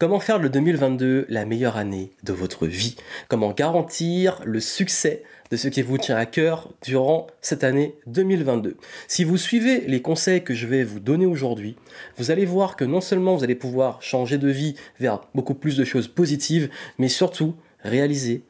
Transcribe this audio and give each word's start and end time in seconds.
Comment 0.00 0.20
faire 0.20 0.38
le 0.38 0.48
2022 0.48 1.26
la 1.28 1.44
meilleure 1.44 1.76
année 1.76 2.12
de 2.22 2.32
votre 2.32 2.68
vie? 2.68 2.94
Comment 3.26 3.50
garantir 3.50 4.40
le 4.44 4.60
succès 4.60 5.24
de 5.50 5.56
ce 5.56 5.66
qui 5.66 5.82
vous 5.82 5.98
tient 5.98 6.14
à 6.14 6.24
cœur 6.24 6.68
durant 6.84 7.26
cette 7.40 7.64
année 7.64 7.96
2022 8.06 8.76
Si 9.08 9.24
vous 9.24 9.36
suivez 9.36 9.80
les 9.88 10.00
conseils 10.00 10.44
que 10.44 10.54
je 10.54 10.68
vais 10.68 10.84
vous 10.84 11.00
donner 11.00 11.26
aujourd'hui, 11.26 11.74
vous 12.16 12.30
allez 12.30 12.46
voir 12.46 12.76
que 12.76 12.84
non 12.84 13.00
seulement 13.00 13.34
vous 13.34 13.42
allez 13.42 13.56
pouvoir 13.56 14.00
changer 14.00 14.38
de 14.38 14.46
vie 14.46 14.76
vers 15.00 15.22
beaucoup 15.34 15.54
plus 15.54 15.76
de 15.76 15.84
choses 15.84 16.06
positives, 16.06 16.70
mais 16.98 17.08
surtout 17.08 17.56
réaliser 17.82 18.44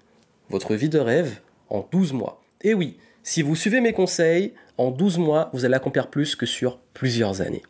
votre 0.50 0.74
vie 0.74 0.90
de 0.90 0.98
rêve 0.98 1.40
en 1.70 1.88
12 1.90 2.12
mois. 2.12 2.42
Et 2.60 2.74
oui, 2.74 2.98
si 3.28 3.42
vous 3.42 3.54
suivez 3.54 3.82
mes 3.82 3.92
conseils, 3.92 4.54
en 4.78 4.90
12 4.90 5.18
mois, 5.18 5.50
vous 5.52 5.66
allez 5.66 5.74
accomplir 5.74 6.08
plus 6.08 6.34
que 6.34 6.46
sur 6.46 6.78
plusieurs 6.94 7.42
années. 7.42 7.60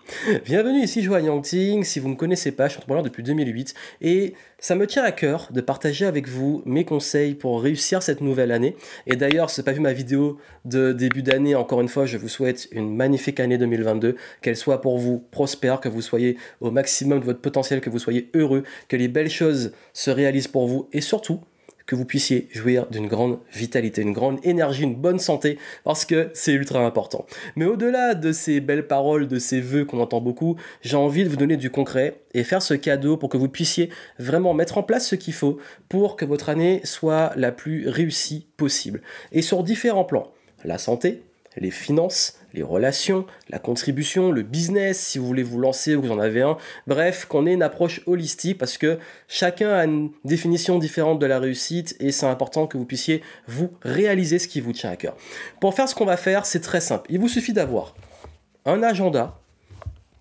Bienvenue 0.44 0.84
ici 0.84 1.02
Joanne 1.02 1.24
Yangting, 1.24 1.82
si 1.82 1.98
vous 1.98 2.06
ne 2.06 2.12
me 2.12 2.16
connaissez 2.16 2.52
pas, 2.52 2.66
je 2.66 2.74
suis 2.74 2.78
entrepreneur 2.78 3.02
depuis 3.02 3.24
2008 3.24 3.74
et 4.00 4.34
ça 4.60 4.76
me 4.76 4.86
tient 4.86 5.02
à 5.02 5.10
cœur 5.10 5.48
de 5.50 5.60
partager 5.60 6.06
avec 6.06 6.28
vous 6.28 6.62
mes 6.64 6.84
conseils 6.84 7.34
pour 7.34 7.60
réussir 7.60 8.04
cette 8.04 8.20
nouvelle 8.20 8.52
année. 8.52 8.76
Et 9.08 9.16
d'ailleurs, 9.16 9.50
si 9.50 9.60
vous 9.60 9.64
n'avez 9.64 9.72
pas 9.72 9.76
vu 9.78 9.80
ma 9.80 9.92
vidéo 9.92 10.38
de 10.64 10.92
début 10.92 11.24
d'année, 11.24 11.56
encore 11.56 11.80
une 11.80 11.88
fois, 11.88 12.06
je 12.06 12.18
vous 12.18 12.28
souhaite 12.28 12.68
une 12.70 12.94
magnifique 12.94 13.40
année 13.40 13.58
2022, 13.58 14.14
qu'elle 14.42 14.56
soit 14.56 14.80
pour 14.80 14.96
vous 14.98 15.24
prospère, 15.32 15.80
que 15.80 15.88
vous 15.88 16.02
soyez 16.02 16.36
au 16.60 16.70
maximum 16.70 17.18
de 17.18 17.24
votre 17.24 17.40
potentiel, 17.40 17.80
que 17.80 17.90
vous 17.90 17.98
soyez 17.98 18.30
heureux, 18.32 18.62
que 18.86 18.94
les 18.96 19.08
belles 19.08 19.28
choses 19.28 19.72
se 19.92 20.12
réalisent 20.12 20.46
pour 20.46 20.68
vous 20.68 20.88
et 20.92 21.00
surtout, 21.00 21.40
que 21.88 21.96
vous 21.96 22.04
puissiez 22.04 22.48
jouir 22.52 22.86
d'une 22.90 23.08
grande 23.08 23.38
vitalité, 23.52 24.02
une 24.02 24.12
grande 24.12 24.38
énergie, 24.44 24.82
une 24.82 24.94
bonne 24.94 25.18
santé, 25.18 25.58
parce 25.84 26.04
que 26.04 26.28
c'est 26.34 26.52
ultra 26.52 26.84
important. 26.84 27.24
Mais 27.56 27.64
au-delà 27.64 28.14
de 28.14 28.30
ces 28.30 28.60
belles 28.60 28.86
paroles, 28.86 29.26
de 29.26 29.38
ces 29.38 29.60
vœux 29.60 29.86
qu'on 29.86 30.00
entend 30.00 30.20
beaucoup, 30.20 30.56
j'ai 30.82 30.98
envie 30.98 31.24
de 31.24 31.30
vous 31.30 31.36
donner 31.36 31.56
du 31.56 31.70
concret 31.70 32.20
et 32.34 32.44
faire 32.44 32.60
ce 32.60 32.74
cadeau 32.74 33.16
pour 33.16 33.30
que 33.30 33.38
vous 33.38 33.48
puissiez 33.48 33.88
vraiment 34.18 34.52
mettre 34.52 34.76
en 34.76 34.82
place 34.82 35.08
ce 35.08 35.16
qu'il 35.16 35.32
faut 35.32 35.58
pour 35.88 36.16
que 36.16 36.26
votre 36.26 36.50
année 36.50 36.82
soit 36.84 37.32
la 37.36 37.52
plus 37.52 37.88
réussie 37.88 38.46
possible. 38.58 39.00
Et 39.32 39.40
sur 39.40 39.62
différents 39.62 40.04
plans. 40.04 40.30
La 40.64 40.76
santé, 40.76 41.22
les 41.60 41.70
finances, 41.70 42.38
les 42.54 42.62
relations, 42.62 43.26
la 43.50 43.58
contribution, 43.58 44.32
le 44.32 44.42
business, 44.42 44.98
si 44.98 45.18
vous 45.18 45.26
voulez 45.26 45.42
vous 45.42 45.58
lancer 45.58 45.96
ou 45.96 46.02
vous 46.02 46.10
en 46.10 46.18
avez 46.18 46.42
un. 46.42 46.56
Bref, 46.86 47.26
qu'on 47.26 47.46
ait 47.46 47.54
une 47.54 47.62
approche 47.62 48.00
holistique 48.06 48.58
parce 48.58 48.78
que 48.78 48.98
chacun 49.26 49.70
a 49.70 49.84
une 49.84 50.10
définition 50.24 50.78
différente 50.78 51.18
de 51.18 51.26
la 51.26 51.38
réussite 51.38 51.96
et 52.00 52.12
c'est 52.12 52.26
important 52.26 52.66
que 52.66 52.78
vous 52.78 52.84
puissiez 52.84 53.22
vous 53.46 53.70
réaliser 53.82 54.38
ce 54.38 54.48
qui 54.48 54.60
vous 54.60 54.72
tient 54.72 54.90
à 54.90 54.96
cœur. 54.96 55.16
Pour 55.60 55.74
faire 55.74 55.88
ce 55.88 55.94
qu'on 55.94 56.06
va 56.06 56.16
faire, 56.16 56.46
c'est 56.46 56.60
très 56.60 56.80
simple. 56.80 57.06
Il 57.10 57.18
vous 57.18 57.28
suffit 57.28 57.52
d'avoir 57.52 57.94
un 58.64 58.82
agenda, 58.82 59.38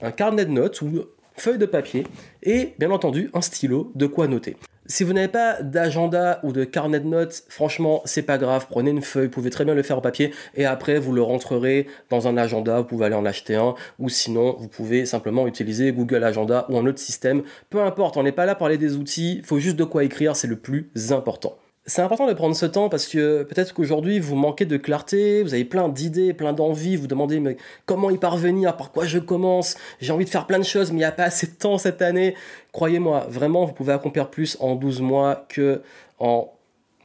un 0.02 0.12
carnet 0.12 0.46
de 0.46 0.52
notes 0.52 0.82
ou 0.82 1.06
feuille 1.36 1.58
de 1.58 1.66
papier 1.66 2.06
et 2.44 2.74
bien 2.80 2.92
entendu 2.92 3.30
un 3.34 3.42
stylo 3.42 3.92
de 3.96 4.08
quoi 4.08 4.28
noter. 4.28 4.58
Si 4.90 5.04
vous 5.04 5.12
n'avez 5.12 5.28
pas 5.28 5.62
d'agenda 5.62 6.40
ou 6.44 6.54
de 6.54 6.64
carnet 6.64 7.02
de 7.02 7.08
notes, 7.08 7.44
franchement, 7.50 8.02
c'est 8.06 8.22
pas 8.22 8.38
grave. 8.38 8.68
Prenez 8.70 8.92
une 8.92 9.02
feuille, 9.02 9.26
vous 9.26 9.32
pouvez 9.32 9.50
très 9.50 9.66
bien 9.66 9.76
le 9.76 9.84
faire 9.84 9.98
en 9.98 10.02
papier 10.02 10.34
et 10.56 10.66
après 10.66 10.98
vous 10.98 11.12
le 11.12 11.22
rentrerez 11.22 11.88
dans 12.10 12.30
un 12.30 12.38
agenda. 12.38 12.80
Vous 12.80 12.86
pouvez 12.86 13.08
aller 13.08 13.16
en 13.16 13.26
acheter 13.26 13.56
un 13.56 13.76
ou 14.00 14.08
sinon 14.08 14.56
vous 14.58 14.70
pouvez 14.70 15.06
simplement 15.06 15.46
utiliser 15.46 15.92
Google 15.92 16.24
Agenda 16.24 16.66
ou 16.70 16.78
un 16.78 16.86
autre 16.86 17.00
système. 17.00 17.44
Peu 17.70 17.82
importe, 17.82 18.16
on 18.16 18.24
n'est 18.24 18.32
pas 18.32 18.46
là 18.46 18.56
pour 18.56 18.60
parler 18.60 18.78
des 18.78 18.96
outils, 18.96 19.38
il 19.40 19.46
faut 19.46 19.60
juste 19.60 19.76
de 19.76 19.84
quoi 19.84 20.04
écrire, 20.04 20.36
c'est 20.36 20.48
le 20.48 20.58
plus 20.58 20.90
important 21.12 21.58
c'est 21.88 22.02
important 22.02 22.28
de 22.28 22.34
prendre 22.34 22.56
ce 22.56 22.66
temps 22.66 22.90
parce 22.90 23.08
que 23.08 23.44
peut-être 23.44 23.74
qu'aujourd'hui 23.74 24.20
vous 24.20 24.36
manquez 24.36 24.66
de 24.66 24.76
clarté, 24.76 25.42
vous 25.42 25.54
avez 25.54 25.64
plein 25.64 25.88
d'idées, 25.88 26.34
plein 26.34 26.52
d'envies, 26.52 26.98
vous 26.98 27.08
demandez 27.08 27.58
comment 27.86 28.10
y 28.10 28.18
parvenir, 28.18 28.76
par 28.76 28.92
quoi 28.92 29.06
je 29.06 29.20
commence, 29.20 29.78
j'ai 30.02 30.12
envie 30.12 30.26
de 30.26 30.30
faire 30.30 30.46
plein 30.46 30.60
de 30.60 30.66
choses 30.66 30.92
mais 30.92 30.98
il 30.98 31.00
n'y 31.00 31.06
a 31.06 31.12
pas 31.12 31.24
assez 31.24 31.48
de 31.48 31.54
temps 31.54 31.78
cette 31.78 32.02
année. 32.02 32.36
Croyez-moi, 32.74 33.26
vraiment 33.30 33.66
vous 33.66 33.74
pouvez 33.74 33.94
accomplir 33.94 34.30
plus 34.30 34.58
en 34.60 34.76
12 34.76 35.02
mois 35.02 35.46
que 35.48 35.82
en 36.20 36.52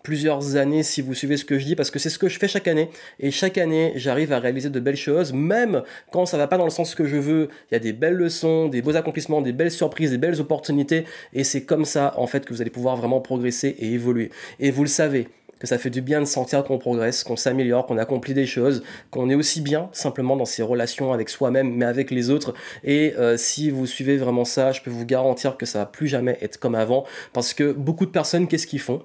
plusieurs 0.02 0.56
années 0.56 0.82
si 0.82 1.00
vous 1.00 1.14
suivez 1.14 1.36
ce 1.36 1.44
que 1.44 1.58
je 1.58 1.64
dis 1.64 1.76
parce 1.76 1.90
que 1.90 1.98
c'est 1.98 2.10
ce 2.10 2.18
que 2.18 2.28
je 2.28 2.38
fais 2.38 2.48
chaque 2.48 2.68
année. 2.68 2.90
Et 3.20 3.30
chaque 3.30 3.58
année 3.58 3.92
j'arrive 3.96 4.32
à 4.32 4.38
réaliser 4.38 4.70
de 4.70 4.80
belles 4.80 4.96
choses 4.96 5.32
même 5.32 5.82
quand 6.10 6.26
ça 6.26 6.38
va 6.38 6.46
pas 6.46 6.58
dans 6.58 6.64
le 6.64 6.70
sens 6.70 6.94
que 6.94 7.04
je 7.04 7.16
veux. 7.16 7.48
Il 7.70 7.74
y 7.74 7.76
a 7.76 7.80
des 7.80 7.92
belles 7.92 8.14
leçons 8.14 8.68
des 8.68 8.82
beaux 8.82 8.96
accomplissements 8.96 9.42
des 9.42 9.52
belles 9.52 9.70
surprises 9.70 10.10
des 10.10 10.18
belles 10.18 10.40
opportunités. 10.40 11.04
Et 11.32 11.44
c'est 11.44 11.62
comme 11.62 11.84
ça 11.84 12.14
en 12.16 12.26
fait 12.26 12.44
que 12.44 12.52
vous 12.52 12.60
allez 12.60 12.70
pouvoir 12.70 12.96
vraiment 12.96 13.20
progresser 13.20 13.76
et 13.78 13.92
évoluer. 13.92 14.30
Et 14.60 14.70
vous 14.70 14.82
le 14.82 14.88
savez 14.88 15.28
que 15.62 15.68
ça 15.68 15.78
fait 15.78 15.90
du 15.90 16.02
bien 16.02 16.18
de 16.18 16.24
sentir 16.24 16.64
qu'on 16.64 16.76
progresse, 16.76 17.22
qu'on 17.22 17.36
s'améliore, 17.36 17.86
qu'on 17.86 17.96
accomplit 17.96 18.34
des 18.34 18.46
choses, 18.46 18.82
qu'on 19.12 19.30
est 19.30 19.36
aussi 19.36 19.60
bien 19.60 19.90
simplement 19.92 20.34
dans 20.34 20.44
ses 20.44 20.64
relations 20.64 21.12
avec 21.12 21.28
soi-même, 21.28 21.72
mais 21.76 21.84
avec 21.84 22.10
les 22.10 22.30
autres. 22.30 22.52
Et 22.82 23.14
euh, 23.16 23.36
si 23.36 23.70
vous 23.70 23.86
suivez 23.86 24.16
vraiment 24.16 24.44
ça, 24.44 24.72
je 24.72 24.82
peux 24.82 24.90
vous 24.90 25.06
garantir 25.06 25.56
que 25.56 25.64
ça 25.64 25.78
va 25.78 25.86
plus 25.86 26.08
jamais 26.08 26.36
être 26.42 26.58
comme 26.58 26.74
avant, 26.74 27.04
parce 27.32 27.54
que 27.54 27.70
beaucoup 27.70 28.06
de 28.06 28.10
personnes, 28.10 28.48
qu'est-ce 28.48 28.66
qu'ils 28.66 28.80
font? 28.80 29.02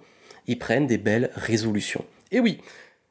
Ils 0.47 0.57
prennent 0.57 0.87
des 0.87 0.97
belles 0.97 1.29
résolutions. 1.35 2.05
Et 2.31 2.39
oui, 2.39 2.59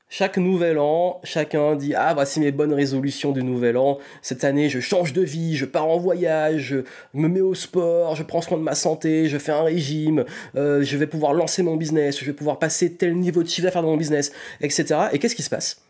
chaque 0.08 0.38
nouvel 0.38 0.78
an, 0.78 1.20
chacun 1.24 1.74
dit 1.74 1.94
Ah, 1.94 2.14
voici 2.14 2.38
mes 2.38 2.52
bonnes 2.52 2.72
résolutions 2.72 3.32
du 3.32 3.42
nouvel 3.42 3.76
an. 3.76 3.98
Cette 4.22 4.44
année, 4.44 4.68
je 4.68 4.78
change 4.78 5.12
de 5.12 5.22
vie, 5.22 5.56
je 5.56 5.64
pars 5.64 5.88
en 5.88 5.98
voyage, 5.98 6.62
je 6.62 6.76
me 7.12 7.28
mets 7.28 7.40
au 7.40 7.54
sport, 7.54 8.14
je 8.14 8.22
prends 8.22 8.40
soin 8.40 8.56
de 8.56 8.62
ma 8.62 8.76
santé, 8.76 9.28
je 9.28 9.36
fais 9.36 9.52
un 9.52 9.64
régime, 9.64 10.24
euh, 10.54 10.82
je 10.82 10.96
vais 10.96 11.08
pouvoir 11.08 11.34
lancer 11.34 11.62
mon 11.62 11.76
business, 11.76 12.20
je 12.20 12.24
vais 12.24 12.32
pouvoir 12.32 12.58
passer 12.58 12.92
tel 12.92 13.16
niveau 13.16 13.42
de 13.42 13.48
chiffre 13.48 13.64
d'affaires 13.64 13.82
dans 13.82 13.90
mon 13.90 13.96
business, 13.96 14.32
etc. 14.60 15.08
Et 15.12 15.18
qu'est-ce 15.18 15.34
qui 15.34 15.42
se 15.42 15.50
passe? 15.50 15.82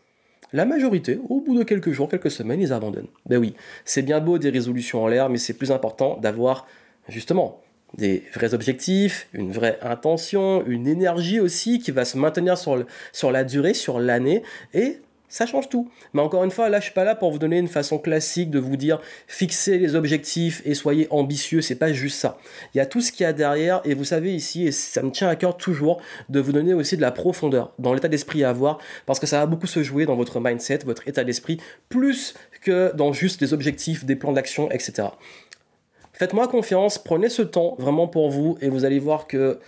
La 0.51 0.65
majorité, 0.65 1.19
au 1.29 1.41
bout 1.41 1.57
de 1.57 1.63
quelques 1.63 1.91
jours, 1.91 2.09
quelques 2.09 2.31
semaines, 2.31 2.61
ils 2.61 2.73
abandonnent. 2.73 3.09
Ben 3.27 3.37
oui, 3.37 3.53
c'est 3.85 4.01
bien 4.01 4.19
beau 4.19 4.37
des 4.37 4.49
résolutions 4.49 5.03
en 5.03 5.07
l'air, 5.07 5.29
mais 5.29 5.37
c'est 5.37 5.53
plus 5.53 5.71
important 5.71 6.17
d'avoir 6.17 6.65
justement 7.09 7.61
des 7.95 8.23
vrais 8.33 8.53
objectifs, 8.53 9.27
une 9.33 9.51
vraie 9.51 9.79
intention, 9.81 10.65
une 10.65 10.87
énergie 10.87 11.39
aussi 11.39 11.79
qui 11.79 11.91
va 11.91 12.05
se 12.05 12.17
maintenir 12.17 12.57
sur, 12.57 12.85
sur 13.11 13.31
la 13.31 13.43
durée, 13.43 13.73
sur 13.73 13.99
l'année, 13.99 14.43
et 14.73 14.99
ça 15.29 15.45
change 15.45 15.67
tout. 15.67 15.89
Mais 16.13 16.21
encore 16.21 16.43
une 16.43 16.51
fois, 16.51 16.69
là, 16.69 16.79
je 16.79 16.85
suis 16.85 16.93
pas 16.93 17.03
là 17.03 17.13
pour 17.13 17.31
vous 17.31 17.39
donner 17.39 17.57
une 17.57 17.67
façon 17.67 17.97
classique 17.97 18.49
de 18.49 18.59
vous 18.59 18.77
dire 18.77 19.01
fixez 19.27 19.77
les 19.77 19.95
objectifs 19.95 20.61
et 20.65 20.73
soyez 20.73 21.07
ambitieux. 21.09 21.61
C'est 21.61 21.75
pas 21.75 21.91
juste 21.91 22.17
ça. 22.19 22.37
Il 22.73 22.77
y 22.77 22.81
a 22.81 22.85
tout 22.85 23.01
ce 23.01 23.11
qu'il 23.11 23.23
y 23.23 23.27
a 23.27 23.33
derrière, 23.33 23.81
et 23.83 23.93
vous 23.93 24.05
savez 24.05 24.33
ici, 24.33 24.67
et 24.67 24.71
ça 24.71 25.01
me 25.01 25.11
tient 25.11 25.27
à 25.27 25.35
cœur 25.35 25.57
toujours 25.57 26.01
de 26.29 26.39
vous 26.39 26.53
donner 26.53 26.73
aussi 26.73 26.95
de 26.95 27.01
la 27.01 27.11
profondeur 27.11 27.73
dans 27.77 27.93
l'état 27.93 28.07
d'esprit 28.07 28.43
à 28.43 28.49
avoir, 28.49 28.79
parce 29.05 29.19
que 29.19 29.27
ça 29.27 29.39
va 29.39 29.45
beaucoup 29.45 29.67
se 29.67 29.83
jouer 29.83 30.05
dans 30.05 30.15
votre 30.15 30.39
mindset, 30.39 30.79
votre 30.85 31.07
état 31.07 31.23
d'esprit, 31.23 31.59
plus 31.89 32.33
que 32.61 32.95
dans 32.95 33.13
juste 33.13 33.39
des 33.39 33.53
objectifs, 33.53 34.05
des 34.05 34.15
plans 34.15 34.31
d'action, 34.31 34.71
etc. 34.71 35.09
Faites-moi 36.17 36.47
confiance, 36.47 36.97
prenez 36.97 37.29
ce 37.29 37.43
temps 37.43 37.75
vraiment 37.77 38.07
pour 38.07 38.31
vous 38.31 38.57
et 38.59 38.69
vous 38.69 38.85
allez 38.85 38.97
voir 38.97 39.27
que 39.27 39.59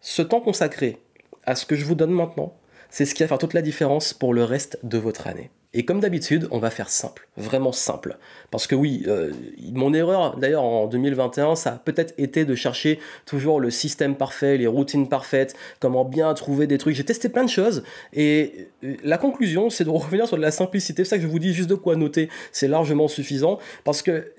ce 0.00 0.22
temps 0.22 0.40
consacré 0.40 0.96
à 1.44 1.54
ce 1.54 1.66
que 1.66 1.76
je 1.76 1.84
vous 1.84 1.94
donne 1.94 2.12
maintenant, 2.12 2.56
c'est 2.88 3.04
ce 3.04 3.14
qui 3.14 3.22
va 3.22 3.28
faire 3.28 3.36
toute 3.36 3.52
la 3.52 3.60
différence 3.60 4.14
pour 4.14 4.32
le 4.32 4.42
reste 4.42 4.78
de 4.84 4.96
votre 4.96 5.26
année. 5.26 5.50
Et 5.74 5.84
comme 5.84 6.00
d'habitude, 6.00 6.48
on 6.50 6.58
va 6.58 6.70
faire 6.70 6.88
simple, 6.88 7.28
vraiment 7.36 7.72
simple. 7.72 8.16
Parce 8.50 8.66
que 8.66 8.74
oui, 8.74 9.04
euh, 9.06 9.32
mon 9.72 9.92
erreur 9.92 10.38
d'ailleurs 10.38 10.64
en 10.64 10.86
2021, 10.86 11.56
ça 11.56 11.74
a 11.74 11.76
peut-être 11.76 12.14
été 12.16 12.46
de 12.46 12.54
chercher 12.54 12.98
toujours 13.26 13.60
le 13.60 13.70
système 13.70 14.16
parfait, 14.16 14.56
les 14.56 14.66
routines 14.66 15.10
parfaites, 15.10 15.54
comment 15.78 16.06
bien 16.06 16.32
trouver 16.32 16.66
des 16.66 16.78
trucs. 16.78 16.94
J'ai 16.94 17.04
testé 17.04 17.28
plein 17.28 17.44
de 17.44 17.50
choses 17.50 17.84
et 18.14 18.68
euh, 18.82 18.94
la 19.04 19.18
conclusion, 19.18 19.68
c'est 19.68 19.84
de 19.84 19.90
revenir 19.90 20.26
sur 20.26 20.38
de 20.38 20.42
la 20.42 20.50
simplicité. 20.52 21.04
C'est 21.04 21.10
ça 21.10 21.16
que 21.16 21.22
je 21.22 21.28
vous 21.28 21.38
dis 21.38 21.52
juste 21.52 21.68
de 21.68 21.74
quoi 21.74 21.96
noter, 21.96 22.30
c'est 22.50 22.68
largement 22.68 23.08
suffisant. 23.08 23.58
Parce 23.84 24.00
que 24.00 24.32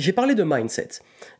j'ai 0.00 0.12
parlé 0.12 0.34
de 0.34 0.44
mindset. 0.44 0.88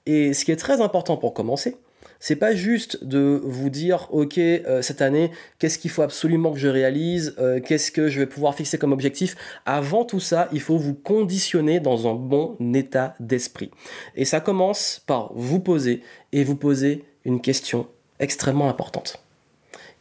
Et 0.06 0.34
ce 0.34 0.44
qui 0.44 0.52
est 0.52 0.56
très 0.56 0.80
important 0.80 1.16
pour 1.16 1.34
commencer, 1.34 1.76
c'est 2.20 2.36
pas 2.36 2.54
juste 2.54 3.04
de 3.04 3.40
vous 3.44 3.70
dire, 3.70 4.08
ok, 4.10 4.38
euh, 4.38 4.82
cette 4.82 5.02
année, 5.02 5.30
qu'est-ce 5.58 5.78
qu'il 5.78 5.90
faut 5.90 6.02
absolument 6.02 6.52
que 6.52 6.58
je 6.58 6.68
réalise, 6.68 7.34
euh, 7.38 7.60
qu'est-ce 7.60 7.92
que 7.92 8.08
je 8.08 8.18
vais 8.18 8.26
pouvoir 8.26 8.54
fixer 8.54 8.78
comme 8.78 8.92
objectif. 8.92 9.36
Avant 9.66 10.04
tout 10.04 10.20
ça, 10.20 10.48
il 10.52 10.60
faut 10.60 10.78
vous 10.78 10.94
conditionner 10.94 11.80
dans 11.80 12.08
un 12.08 12.14
bon 12.14 12.56
état 12.74 13.14
d'esprit. 13.20 13.70
Et 14.16 14.24
ça 14.24 14.40
commence 14.40 15.02
par 15.06 15.32
vous 15.34 15.60
poser 15.60 16.02
et 16.32 16.44
vous 16.44 16.56
poser 16.56 17.04
une 17.24 17.40
question 17.40 17.86
extrêmement 18.18 18.68
importante. 18.68 19.22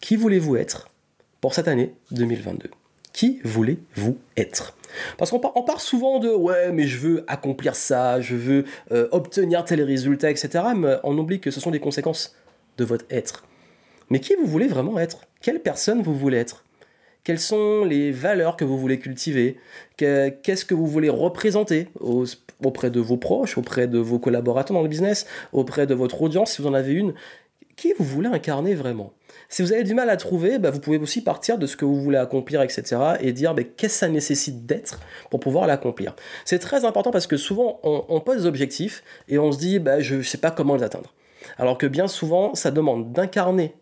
Qui 0.02 0.16
voulez-vous 0.16 0.58
être 0.58 0.90
pour 1.42 1.54
cette 1.54 1.68
année 1.68 1.94
2022 2.12 2.77
Qui 3.18 3.40
voulez-vous 3.44 4.20
être? 4.38 4.78
Parce 5.18 5.32
qu'on 5.32 5.40
part, 5.40 5.82
souvent 5.82 6.20
de 6.20 6.30
ouais, 6.30 6.72
mais 6.72 6.84
je 6.84 7.00
veux 7.00 7.24
accomplir 7.26 7.76
ça, 7.76 8.22
je 8.22 8.36
veux 8.36 8.66
euh, 8.92 9.08
obtenir 9.12 9.66
tel 9.66 9.82
résultat, 9.82 10.30
etc. 10.30 10.66
Mais 10.76 10.98
on 11.04 11.18
oublie 11.18 11.40
que 11.40 11.50
ce 11.50 11.60
sont 11.60 11.72
des 11.72 11.80
conséquences 11.80 12.36
de 12.78 12.86
votre 12.86 13.06
être. 13.10 13.44
Mais 14.12 14.20
qui 14.20 14.36
vous 14.36 14.46
voulez 14.46 14.68
vraiment 14.68 15.00
être? 15.00 15.22
Quelle 15.42 15.64
personne 15.64 16.04
vous 16.04 16.14
voulez 16.14 16.38
être? 16.38 16.64
Quelles 17.24 17.40
sont 17.40 17.84
les 17.86 18.12
valeurs 18.12 18.56
que 18.56 18.66
vous 18.66 18.78
voulez 18.78 19.00
cultiver? 19.00 19.58
Qu'est-ce 19.98 20.64
que 20.64 20.76
vous 20.76 20.86
voulez 20.86 21.10
représenter 21.10 21.88
auprès 22.64 22.92
de 22.92 23.00
vos 23.00 23.18
proches, 23.18 23.58
auprès 23.58 23.88
de 23.88 23.98
vos 23.98 24.20
collaborateurs 24.20 24.76
dans 24.76 24.84
le 24.84 24.90
business, 24.90 25.26
auprès 25.54 25.88
de 25.88 25.96
votre 25.96 26.22
audience 26.22 26.52
si 26.52 26.62
vous 26.62 26.68
en 26.68 26.76
avez 26.76 26.94
une? 26.94 27.16
Qui 27.78 27.94
vous 27.98 28.06
voulez 28.06 28.30
incarner 28.30 28.76
vraiment? 28.76 29.12
Si 29.50 29.62
vous 29.62 29.72
avez 29.72 29.84
du 29.84 29.94
mal 29.94 30.10
à 30.10 30.18
trouver, 30.18 30.60
bah, 30.60 30.72
vous 30.72 30.80
pouvez 30.80 30.98
aussi 30.98 31.24
partir 31.24 31.58
de 31.58 31.66
ce 31.66 31.78
que 31.78 31.86
vous 31.86 32.02
voulez 32.02 32.18
accomplir, 32.18 32.62
etc. 32.62 32.98
et 33.22 33.32
dire 33.32 33.54
bah, 33.54 33.64
qu'est-ce 33.64 33.94
que 33.94 34.00
ça 34.00 34.10
nécessite 34.10 34.66
d'être 34.66 35.00
pour 35.30 35.40
pouvoir 35.40 35.68
l'accomplir. 35.68 36.16
C'est 36.46 36.60
très 36.60 36.86
important 36.86 37.12
parce 37.12 37.28
que 37.28 37.38
souvent 37.38 37.80
on, 37.84 38.20
pose 38.20 38.42
des 38.42 38.46
objectifs 38.46 39.04
et 39.30 39.40
on 39.40 39.52
se 39.52 39.58
dit 39.58 39.80
bah, 39.80 40.00
je 40.00 40.16
ne 40.16 40.22
sais 40.22 40.38
pas 40.38 40.52
comment 40.52 40.76
les 40.76 40.84
atteindre. 40.84 41.14
Alors 41.58 41.78
que 41.78 41.88
bien 41.88 42.08
souvent, 42.08 42.56
ça 42.56 42.72
demande 42.72 43.14
d'incarner 43.14 43.74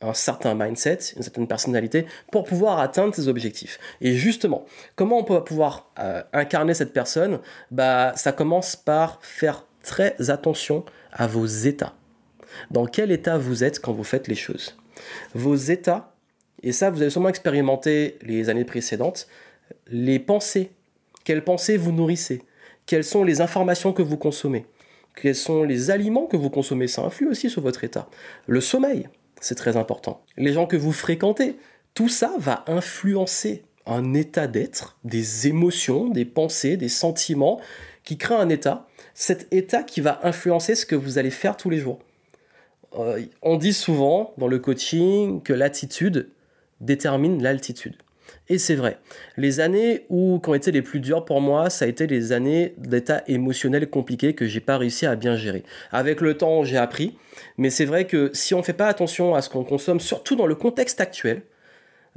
un 0.00 0.14
certain 0.14 0.54
mindset, 0.54 0.98
une 1.16 1.22
certaine 1.22 1.46
personnalité 1.46 2.06
pour 2.32 2.44
pouvoir 2.44 2.78
atteindre 2.78 3.14
ses 3.14 3.28
objectifs. 3.28 3.78
Et 4.00 4.14
justement, 4.14 4.64
comment 4.96 5.18
on 5.18 5.24
peut 5.24 5.44
pouvoir 5.44 5.90
euh, 5.98 6.22
incarner 6.32 6.72
cette 6.72 6.94
personne? 6.94 7.40
Ça 7.76 8.32
commence 8.34 8.76
par 8.76 9.18
faire 9.20 9.66
très 9.82 10.30
attention 10.30 10.84
à 11.12 11.26
vos 11.26 11.44
états. 11.44 11.92
Dans 12.70 12.86
quel 12.86 13.12
état 13.12 13.36
vous 13.36 13.62
êtes 13.62 13.80
quand 13.80 13.92
vous 13.92 14.04
faites 14.04 14.26
les 14.26 14.34
choses? 14.34 14.79
Vos 15.34 15.56
états, 15.56 16.14
et 16.62 16.72
ça 16.72 16.90
vous 16.90 17.00
avez 17.02 17.10
sûrement 17.10 17.28
expérimenté 17.28 18.18
les 18.22 18.48
années 18.50 18.64
précédentes, 18.64 19.28
les 19.86 20.18
pensées. 20.18 20.70
Quelles 21.24 21.44
pensées 21.44 21.76
vous 21.76 21.92
nourrissez? 21.92 22.42
Quelles 22.86 23.04
sont 23.04 23.24
les 23.24 23.40
informations 23.40 23.92
que 23.92 24.02
vous 24.02 24.16
consommez? 24.16 24.66
Quels 25.14 25.36
sont 25.36 25.64
les 25.64 25.90
aliments 25.90 26.26
que 26.26 26.36
vous 26.36 26.50
consommez? 26.50 26.88
Ça 26.88 27.02
influe 27.02 27.28
aussi 27.28 27.50
sur 27.50 27.62
votre 27.62 27.84
état. 27.84 28.08
Le 28.46 28.60
sommeil, 28.60 29.08
c'est 29.40 29.54
très 29.54 29.76
important. 29.76 30.24
Les 30.36 30.52
gens 30.52 30.66
que 30.66 30.76
vous 30.76 30.92
fréquentez, 30.92 31.56
tout 31.94 32.08
ça 32.08 32.32
va 32.38 32.64
influencer 32.66 33.64
un 33.86 34.14
état 34.14 34.46
d'être, 34.46 34.98
des 35.04 35.48
émotions, 35.48 36.08
des 36.08 36.24
pensées, 36.24 36.76
des 36.76 36.88
sentiments 36.88 37.60
qui 38.04 38.18
créent 38.18 38.34
un 38.34 38.48
état. 38.48 38.86
Cet 39.14 39.52
état 39.52 39.82
qui 39.82 40.00
va 40.00 40.20
influencer 40.22 40.74
ce 40.74 40.86
que 40.86 40.94
vous 40.96 41.18
allez 41.18 41.30
faire 41.30 41.56
tous 41.56 41.70
les 41.70 41.78
jours. 41.78 41.98
Euh, 42.98 43.22
on 43.42 43.56
dit 43.56 43.72
souvent 43.72 44.34
dans 44.38 44.48
le 44.48 44.58
coaching 44.58 45.42
que 45.42 45.52
l'attitude 45.52 46.30
détermine 46.80 47.42
l'altitude. 47.42 47.96
Et 48.48 48.58
c'est 48.58 48.74
vrai. 48.74 48.98
Les 49.36 49.60
années 49.60 50.06
où, 50.08 50.40
qui 50.42 50.50
ont 50.50 50.54
été 50.54 50.72
les 50.72 50.82
plus 50.82 51.00
dures 51.00 51.24
pour 51.24 51.40
moi, 51.40 51.70
ça 51.70 51.84
a 51.84 51.88
été 51.88 52.06
les 52.06 52.32
années 52.32 52.74
d'état 52.78 53.22
émotionnel 53.28 53.88
compliqué 53.88 54.34
que 54.34 54.46
j'ai 54.46 54.60
pas 54.60 54.76
réussi 54.76 55.06
à 55.06 55.14
bien 55.14 55.36
gérer. 55.36 55.62
Avec 55.92 56.20
le 56.20 56.36
temps, 56.36 56.64
j'ai 56.64 56.76
appris. 56.76 57.16
Mais 57.58 57.70
c'est 57.70 57.84
vrai 57.84 58.06
que 58.06 58.30
si 58.32 58.54
on 58.54 58.58
ne 58.58 58.62
fait 58.62 58.72
pas 58.72 58.88
attention 58.88 59.34
à 59.34 59.42
ce 59.42 59.50
qu'on 59.50 59.64
consomme, 59.64 60.00
surtout 60.00 60.36
dans 60.36 60.46
le 60.46 60.54
contexte 60.56 61.00
actuel, 61.00 61.42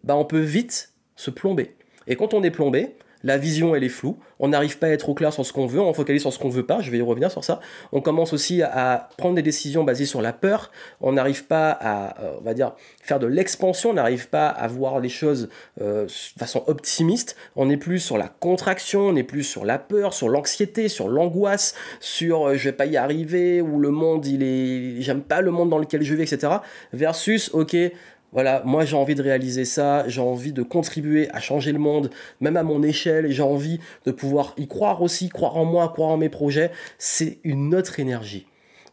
bah 0.03 0.15
on 0.15 0.25
peut 0.25 0.39
vite 0.39 0.91
se 1.15 1.29
plomber. 1.29 1.75
Et 2.07 2.15
quand 2.15 2.33
on 2.33 2.43
est 2.43 2.51
plombé, 2.51 2.95
la 3.23 3.37
vision 3.37 3.75
elle 3.75 3.83
est 3.83 3.89
floue, 3.89 4.17
on 4.39 4.49
n'arrive 4.49 4.77
pas 4.77 4.87
à 4.87 4.89
être 4.89 5.09
au 5.09 5.13
clair 5.13 5.31
sur 5.31 5.45
ce 5.45 5.53
qu'on 5.53 5.65
veut, 5.65 5.79
on 5.79 5.93
focalise 5.93 6.21
sur 6.21 6.33
ce 6.33 6.39
qu'on 6.39 6.49
veut 6.49 6.65
pas, 6.65 6.81
je 6.81 6.91
vais 6.91 6.97
y 6.97 7.01
revenir 7.01 7.31
sur 7.31 7.43
ça. 7.43 7.59
On 7.91 8.01
commence 8.01 8.33
aussi 8.33 8.61
à 8.61 9.09
prendre 9.17 9.35
des 9.35 9.41
décisions 9.41 9.83
basées 9.83 10.05
sur 10.05 10.21
la 10.21 10.33
peur, 10.33 10.71
on 11.01 11.13
n'arrive 11.13 11.45
pas 11.45 11.71
à, 11.71 12.21
euh, 12.21 12.35
on 12.39 12.43
va 12.43 12.53
dire, 12.53 12.73
faire 13.01 13.19
de 13.19 13.27
l'expansion, 13.27 13.91
on 13.91 13.93
n'arrive 13.93 14.29
pas 14.29 14.47
à 14.47 14.67
voir 14.67 14.99
les 14.99 15.09
choses 15.09 15.49
euh, 15.81 16.05
de 16.05 16.39
façon 16.39 16.63
optimiste, 16.67 17.35
on 17.55 17.69
est 17.69 17.77
plus 17.77 17.99
sur 17.99 18.17
la 18.17 18.27
contraction, 18.27 19.07
on 19.07 19.15
est 19.15 19.23
plus 19.23 19.43
sur 19.43 19.65
la 19.65 19.79
peur, 19.79 20.13
sur 20.13 20.29
l'anxiété, 20.29 20.89
sur 20.89 21.07
l'angoisse, 21.07 21.75
sur 21.99 22.49
euh, 22.49 22.55
je 22.55 22.65
vais 22.65 22.75
pas 22.75 22.85
y 22.85 22.97
arriver, 22.97 23.61
ou 23.61 23.79
le 23.79 23.91
monde 23.91 24.25
il 24.25 24.43
est, 24.43 25.01
j'aime 25.01 25.21
pas 25.21 25.41
le 25.41 25.51
monde 25.51 25.69
dans 25.69 25.79
lequel 25.79 26.03
je 26.03 26.13
vis, 26.15 26.33
etc. 26.33 26.53
Versus, 26.91 27.49
ok, 27.53 27.75
voilà, 28.33 28.63
moi 28.65 28.83
j'ai 28.83 28.95
envie 28.95 29.15
de 29.15 29.21
réaliser 29.21 29.63
ça, 29.63 30.07
j'ai 30.07 30.21
envie 30.21 30.53
de 30.53 30.63
contribuer 30.63 31.29
à 31.31 31.39
changer 31.39 31.71
le 31.71 31.79
monde, 31.79 32.09
même 32.41 32.57
à 32.57 32.63
mon 32.63 32.81
échelle, 32.81 33.29
j'ai 33.31 33.43
envie 33.43 33.79
de 34.05 34.11
pouvoir 34.11 34.53
y 34.57 34.67
croire 34.67 35.01
aussi, 35.01 35.29
croire 35.29 35.55
en 35.57 35.65
moi, 35.65 35.87
croire 35.89 36.09
en 36.09 36.17
mes 36.17 36.29
projets. 36.29 36.71
C'est 36.97 37.39
une 37.43 37.75
autre 37.75 37.99
énergie. 37.99 38.47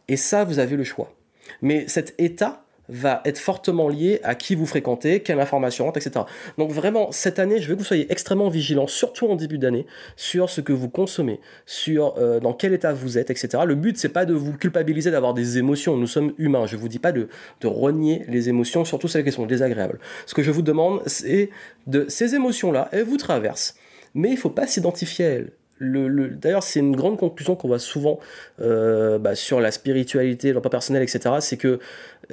Et 0.07 0.15
ça, 0.17 0.43
vous 0.43 0.59
avez 0.59 0.75
le 0.75 0.83
choix. 0.83 1.13
Mais 1.61 1.87
cet 1.87 2.13
état, 2.19 2.63
va 2.91 3.21
être 3.25 3.39
fortement 3.39 3.87
lié 3.87 4.19
à 4.23 4.35
qui 4.35 4.53
vous 4.53 4.65
fréquentez, 4.65 5.21
quelle 5.21 5.39
information 5.39 5.85
rentre, 5.85 5.97
etc. 5.97 6.25
Donc 6.57 6.71
vraiment, 6.71 7.11
cette 7.11 7.39
année, 7.39 7.59
je 7.61 7.67
veux 7.67 7.75
que 7.75 7.79
vous 7.79 7.85
soyez 7.85 8.11
extrêmement 8.11 8.49
vigilants, 8.49 8.87
surtout 8.87 9.27
en 9.27 9.35
début 9.35 9.57
d'année, 9.57 9.85
sur 10.15 10.49
ce 10.49 10.61
que 10.61 10.73
vous 10.73 10.89
consommez, 10.89 11.39
sur 11.65 12.15
euh, 12.17 12.39
dans 12.39 12.53
quel 12.53 12.73
état 12.73 12.93
vous 12.93 13.17
êtes, 13.17 13.29
etc. 13.29 13.63
Le 13.65 13.75
but, 13.75 13.97
c'est 13.97 14.09
pas 14.09 14.25
de 14.25 14.33
vous 14.33 14.53
culpabiliser 14.53 15.09
d'avoir 15.09 15.33
des 15.33 15.57
émotions. 15.57 15.95
Nous 15.97 16.07
sommes 16.07 16.33
humains. 16.37 16.65
Je 16.67 16.75
vous 16.75 16.89
dis 16.89 16.99
pas 16.99 17.11
de, 17.11 17.27
renier 17.63 18.25
les 18.27 18.49
émotions, 18.49 18.83
surtout 18.83 19.07
celles 19.07 19.23
qui 19.23 19.31
sont 19.31 19.45
désagréables. 19.45 19.99
Ce 20.25 20.33
que 20.33 20.43
je 20.43 20.51
vous 20.51 20.61
demande, 20.61 21.01
c'est 21.05 21.49
de 21.87 22.05
ces 22.09 22.35
émotions-là, 22.35 22.89
elles 22.91 23.05
vous 23.05 23.17
traversent. 23.17 23.75
Mais 24.13 24.29
il 24.29 24.33
ne 24.33 24.39
faut 24.39 24.49
pas 24.49 24.67
s'identifier 24.67 25.25
à 25.25 25.29
elles. 25.29 25.51
Le, 25.83 26.27
D'ailleurs, 26.27 26.61
c'est 26.61 26.79
une 26.79 26.95
grande 26.95 27.17
conclusion 27.17 27.55
qu'on 27.55 27.67
voit 27.67 27.79
souvent 27.79 28.19
euh, 28.61 29.17
bah, 29.17 29.33
sur 29.33 29.59
la 29.59 29.71
spiritualité, 29.71 30.53
l'emploi 30.53 30.69
personnel, 30.69 31.01
etc. 31.01 31.35
C'est 31.39 31.57
que 31.57 31.79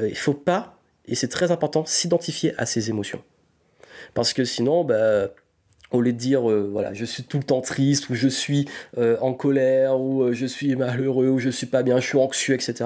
il 0.06 0.16
faut 0.16 0.34
pas, 0.34 0.78
et 1.06 1.14
c'est 1.14 1.28
très 1.28 1.50
important, 1.50 1.84
s'identifier 1.84 2.54
à 2.58 2.66
ses 2.66 2.90
émotions. 2.90 3.22
Parce 4.14 4.32
que 4.32 4.44
sinon, 4.44 4.84
bah, 4.84 5.30
au 5.90 6.00
lieu 6.00 6.12
de 6.12 6.18
dire 6.18 6.48
euh, 6.48 6.68
voilà 6.70 6.92
je 6.92 7.04
suis 7.04 7.22
tout 7.22 7.38
le 7.38 7.44
temps 7.44 7.62
triste 7.62 8.10
ou 8.10 8.14
je 8.14 8.28
suis 8.28 8.68
en 8.96 9.32
colère 9.32 9.98
ou 9.98 10.34
je 10.34 10.44
suis 10.44 10.76
malheureux 10.76 11.28
ou 11.28 11.38
je 11.38 11.48
suis 11.48 11.66
pas 11.66 11.82
bien 11.82 11.98
je 11.98 12.06
suis 12.06 12.18
anxieux 12.18 12.54
etc 12.54 12.84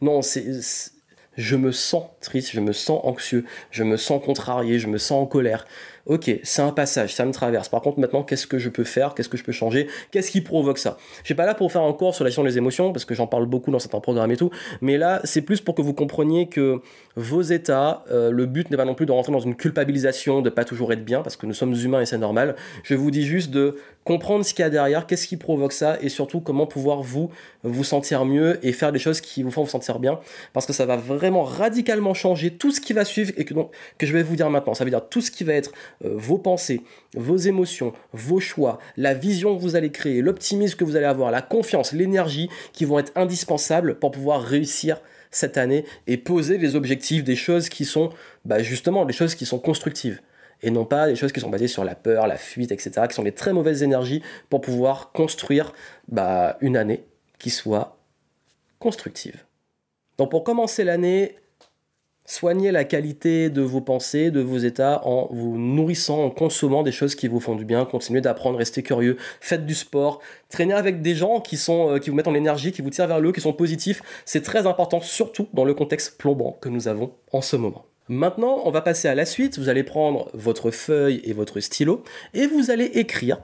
non 0.00 0.20
c'est 0.20 0.44
je 1.36 1.56
me 1.56 1.70
sens 1.70 2.06
triste 2.20 2.50
je 2.52 2.60
me 2.60 2.72
sens 2.72 3.00
anxieux 3.04 3.44
je 3.70 3.84
me 3.84 3.96
sens 3.96 4.20
contrarié 4.24 4.80
je 4.80 4.88
me 4.88 4.98
sens 4.98 5.22
en 5.22 5.26
colère 5.26 5.64
ok, 6.10 6.40
c'est 6.42 6.60
un 6.60 6.72
passage, 6.72 7.14
ça 7.14 7.24
me 7.24 7.32
traverse. 7.32 7.68
Par 7.68 7.80
contre, 7.82 8.00
maintenant, 8.00 8.24
qu'est-ce 8.24 8.48
que 8.48 8.58
je 8.58 8.68
peux 8.68 8.82
faire? 8.82 9.14
Qu'est-ce 9.14 9.28
que 9.28 9.36
je 9.36 9.44
peux 9.44 9.52
changer? 9.52 9.86
Qu'est-ce 10.10 10.32
qui 10.32 10.40
provoque 10.40 10.78
ça? 10.78 10.98
Je 11.20 11.26
suis 11.26 11.36
pas 11.36 11.46
là 11.46 11.54
pour 11.54 11.70
faire 11.70 11.82
un 11.82 11.92
cours 11.92 12.16
sur 12.16 12.24
la 12.24 12.30
gestion 12.30 12.42
des 12.42 12.58
émotions, 12.58 12.92
parce 12.92 13.04
que 13.04 13.14
j'en 13.14 13.28
parle 13.28 13.46
beaucoup 13.46 13.70
dans 13.70 13.78
certains 13.78 14.00
programmes 14.00 14.32
et 14.32 14.36
tout, 14.36 14.50
mais 14.80 14.98
là, 14.98 15.20
c'est 15.22 15.40
plus 15.40 15.60
pour 15.60 15.76
que 15.76 15.82
vous 15.82 15.94
compreniez 15.94 16.48
que 16.48 16.80
vos 17.14 17.42
états, 17.42 18.02
euh, 18.10 18.32
le 18.32 18.46
but 18.46 18.72
n'est 18.72 18.76
pas 18.76 18.84
non 18.84 18.96
plus 18.96 19.06
de 19.06 19.12
rentrer 19.12 19.30
dans 19.30 19.38
une 19.38 19.54
culpabilisation, 19.54 20.42
de 20.42 20.50
pas 20.50 20.64
toujours 20.64 20.92
être 20.92 21.04
bien, 21.04 21.22
parce 21.22 21.36
que 21.36 21.46
nous 21.46 21.54
sommes 21.54 21.74
humains 21.74 22.00
et 22.00 22.06
c'est 22.06 22.18
normal. 22.18 22.56
Je 22.82 22.96
vous 22.96 23.12
dis 23.12 23.24
juste 23.24 23.52
de 23.52 23.76
comprendre 24.02 24.44
ce 24.44 24.52
qu'il 24.52 24.64
y 24.64 24.66
a 24.66 24.70
derrière, 24.70 25.06
qu'est-ce 25.06 25.28
qui 25.28 25.36
provoque 25.36 25.72
ça, 25.72 25.96
et 26.00 26.08
surtout 26.08 26.40
comment 26.40 26.66
pouvoir 26.66 27.02
vous 27.02 27.30
vous 27.62 27.84
sentir 27.84 28.24
mieux 28.24 28.64
et 28.64 28.72
faire 28.72 28.92
des 28.92 28.98
choses 28.98 29.20
qui 29.20 29.42
vous 29.42 29.50
font 29.50 29.62
vous 29.62 29.70
sentir 29.70 29.98
bien, 29.98 30.18
parce 30.52 30.66
que 30.66 30.72
ça 30.72 30.86
va 30.86 30.96
vraiment 30.96 31.42
radicalement 31.42 32.14
changer 32.14 32.50
tout 32.50 32.70
ce 32.70 32.80
qui 32.80 32.92
va 32.92 33.04
suivre 33.04 33.32
et 33.36 33.44
que, 33.44 33.54
donc, 33.54 33.70
que 33.98 34.06
je 34.06 34.12
vais 34.12 34.22
vous 34.22 34.36
dire 34.36 34.50
maintenant. 34.50 34.74
Ça 34.74 34.84
veut 34.84 34.90
dire 34.90 35.08
tout 35.08 35.20
ce 35.20 35.30
qui 35.30 35.44
va 35.44 35.54
être 35.54 35.72
euh, 36.04 36.12
vos 36.14 36.38
pensées, 36.38 36.82
vos 37.14 37.36
émotions, 37.36 37.92
vos 38.12 38.40
choix, 38.40 38.78
la 38.96 39.14
vision 39.14 39.56
que 39.56 39.60
vous 39.60 39.76
allez 39.76 39.90
créer, 39.90 40.22
l'optimisme 40.22 40.76
que 40.76 40.84
vous 40.84 40.96
allez 40.96 41.06
avoir, 41.06 41.30
la 41.30 41.42
confiance, 41.42 41.92
l'énergie 41.92 42.48
qui 42.72 42.84
vont 42.84 42.98
être 42.98 43.12
indispensables 43.14 43.98
pour 43.98 44.10
pouvoir 44.10 44.42
réussir 44.42 45.00
cette 45.30 45.58
année 45.58 45.84
et 46.06 46.16
poser 46.16 46.58
les 46.58 46.74
objectifs 46.74 47.22
des 47.22 47.36
choses 47.36 47.68
qui 47.68 47.84
sont 47.84 48.10
bah, 48.44 48.62
justement 48.62 49.04
des 49.04 49.12
choses 49.12 49.34
qui 49.34 49.46
sont 49.46 49.58
constructives 49.58 50.20
et 50.62 50.70
non 50.70 50.84
pas 50.84 51.06
des 51.06 51.16
choses 51.16 51.32
qui 51.32 51.40
sont 51.40 51.50
basées 51.50 51.68
sur 51.68 51.84
la 51.84 51.94
peur, 51.94 52.26
la 52.26 52.36
fuite, 52.36 52.72
etc., 52.72 53.06
qui 53.08 53.14
sont 53.14 53.22
des 53.22 53.32
très 53.32 53.52
mauvaises 53.52 53.82
énergies 53.82 54.22
pour 54.48 54.60
pouvoir 54.60 55.12
construire 55.12 55.72
bah, 56.08 56.58
une 56.60 56.76
année 56.76 57.04
qui 57.40 57.50
soit 57.50 57.98
constructive. 58.78 59.44
Donc 60.18 60.30
pour 60.30 60.44
commencer 60.44 60.84
l'année, 60.84 61.40
Soignez 62.30 62.70
la 62.70 62.84
qualité 62.84 63.50
de 63.50 63.60
vos 63.60 63.80
pensées, 63.80 64.30
de 64.30 64.40
vos 64.40 64.58
états 64.58 65.04
en 65.04 65.26
vous 65.32 65.58
nourrissant, 65.58 66.22
en 66.22 66.30
consommant 66.30 66.84
des 66.84 66.92
choses 66.92 67.16
qui 67.16 67.26
vous 67.26 67.40
font 67.40 67.56
du 67.56 67.64
bien. 67.64 67.84
Continuez 67.84 68.20
d'apprendre, 68.20 68.56
restez 68.56 68.84
curieux, 68.84 69.16
faites 69.40 69.66
du 69.66 69.74
sport, 69.74 70.20
traînez 70.48 70.74
avec 70.74 71.02
des 71.02 71.16
gens 71.16 71.40
qui, 71.40 71.56
sont, 71.56 71.90
euh, 71.90 71.98
qui 71.98 72.08
vous 72.08 72.14
mettent 72.14 72.28
en 72.28 72.34
énergie, 72.34 72.70
qui 72.70 72.82
vous 72.82 72.90
tirent 72.90 73.08
vers 73.08 73.18
le 73.18 73.30
haut, 73.30 73.32
qui 73.32 73.40
sont 73.40 73.52
positifs. 73.52 74.00
C'est 74.26 74.42
très 74.42 74.68
important, 74.68 75.00
surtout 75.00 75.48
dans 75.54 75.64
le 75.64 75.74
contexte 75.74 76.18
plombant 76.18 76.56
que 76.60 76.68
nous 76.68 76.86
avons 76.86 77.10
en 77.32 77.40
ce 77.40 77.56
moment. 77.56 77.84
Maintenant, 78.06 78.62
on 78.64 78.70
va 78.70 78.80
passer 78.80 79.08
à 79.08 79.16
la 79.16 79.26
suite. 79.26 79.58
Vous 79.58 79.68
allez 79.68 79.82
prendre 79.82 80.30
votre 80.32 80.70
feuille 80.70 81.20
et 81.24 81.32
votre 81.32 81.58
stylo 81.58 82.04
et 82.32 82.46
vous 82.46 82.70
allez 82.70 82.92
écrire 82.94 83.42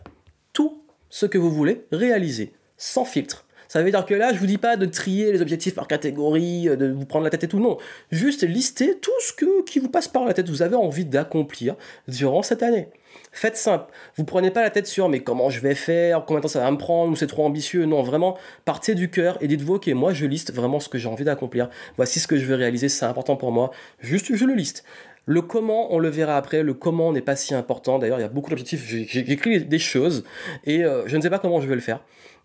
tout 0.53 0.85
ce 1.11 1.27
que 1.27 1.39
vous 1.39 1.51
voulez 1.51 1.87
réaliser, 1.91 2.53
sans 2.77 3.05
filtre 3.05 3.46
ça 3.69 3.83
veut 3.83 3.91
dire 3.91 4.05
que 4.05 4.15
là, 4.15 4.33
je 4.33 4.39
vous 4.39 4.47
dis 4.47 4.59
pas 4.59 4.77
de 4.77 4.87
trier 4.87 5.33
les 5.33 5.43
objectifs 5.43 5.75
par 5.75 5.89
catégorie, 5.89 6.69
euh, 6.69 6.77
de 6.77 6.91
vous 6.91 7.07
prendre 7.07 7.25
la 7.25 7.31
tête 7.31 7.45
et 7.45 7.49
tout, 7.49 7.61
non. 7.61 7.79
Juste 8.11 8.43
lister 8.43 8.99
tout 8.99 9.11
ce 9.21 9.33
que, 9.33 9.65
qui 9.65 9.79
vous 9.79 9.89
passe 9.89 10.09
par 10.09 10.25
la 10.25 10.35
tête, 10.35 10.49
vous 10.49 10.63
avez 10.63 10.77
envie 10.77 11.05
d'accomplir 11.05 11.77
durant 12.09 12.43
cette 12.43 12.63
année. 12.63 12.89
Faites 13.33 13.57
simple. 13.57 13.93
Vous 14.17 14.25
prenez 14.25 14.51
pas 14.51 14.63
la 14.63 14.71
tête 14.71 14.87
sur 14.87 15.09
mais 15.09 15.21
comment 15.21 15.51
je 15.51 15.61
vais 15.61 15.75
faire, 15.75 16.25
combien 16.25 16.41
de 16.41 16.43
temps 16.43 16.49
ça 16.49 16.61
va 16.61 16.71
me 16.71 16.79
prendre, 16.79 17.13
ou 17.13 17.17
c'est 17.17 17.27
trop 17.27 17.45
ambitieux. 17.45 17.85
Non, 17.85 18.03
vraiment, 18.03 18.37
partez 18.65 18.95
du 18.95 19.11
cœur 19.11 19.39
et 19.41 19.49
dites-vous, 19.49 19.75
ok, 19.75 19.89
moi 19.89 20.13
je 20.13 20.27
liste 20.27 20.53
vraiment 20.53 20.81
ce 20.81 20.89
que 20.89 20.99
j'ai 20.99 21.09
envie 21.09 21.25
d'accomplir. 21.25 21.69
Voici 21.97 22.21
ce 22.21 22.27
que 22.27 22.37
je 22.37 22.45
veux 22.45 22.55
réaliser, 22.55 22.89
c'est 22.89 23.05
important 23.05 23.37
pour 23.37 23.53
moi. 23.53 23.71
Juste, 24.01 24.35
je 24.35 24.45
le 24.45 24.55
liste. 24.55 24.85
Le 25.27 25.43
comment, 25.43 25.93
on 25.93 25.99
le 25.99 26.09
verra 26.09 26.37
après. 26.37 26.63
Le 26.63 26.73
comment 26.73 27.13
n'est 27.13 27.21
pas 27.21 27.35
si 27.35 27.53
important. 27.53 27.99
D'ailleurs, 27.99 28.19
il 28.19 28.23
y 28.23 28.25
a 28.25 28.29
beaucoup 28.29 28.51
d'objectifs. 28.51 28.87
J'écris 28.87 29.65
des 29.65 29.79
choses 29.79 30.25
et 30.65 30.85
euh, 30.85 31.03
je 31.07 31.17
ne 31.17 31.23
sais 31.23 31.31
pas 31.31 31.41
comment 31.41 31.61
je 31.61 31.67
vais 31.67 31.75
le 31.75 31.81
faire. 31.81 32.01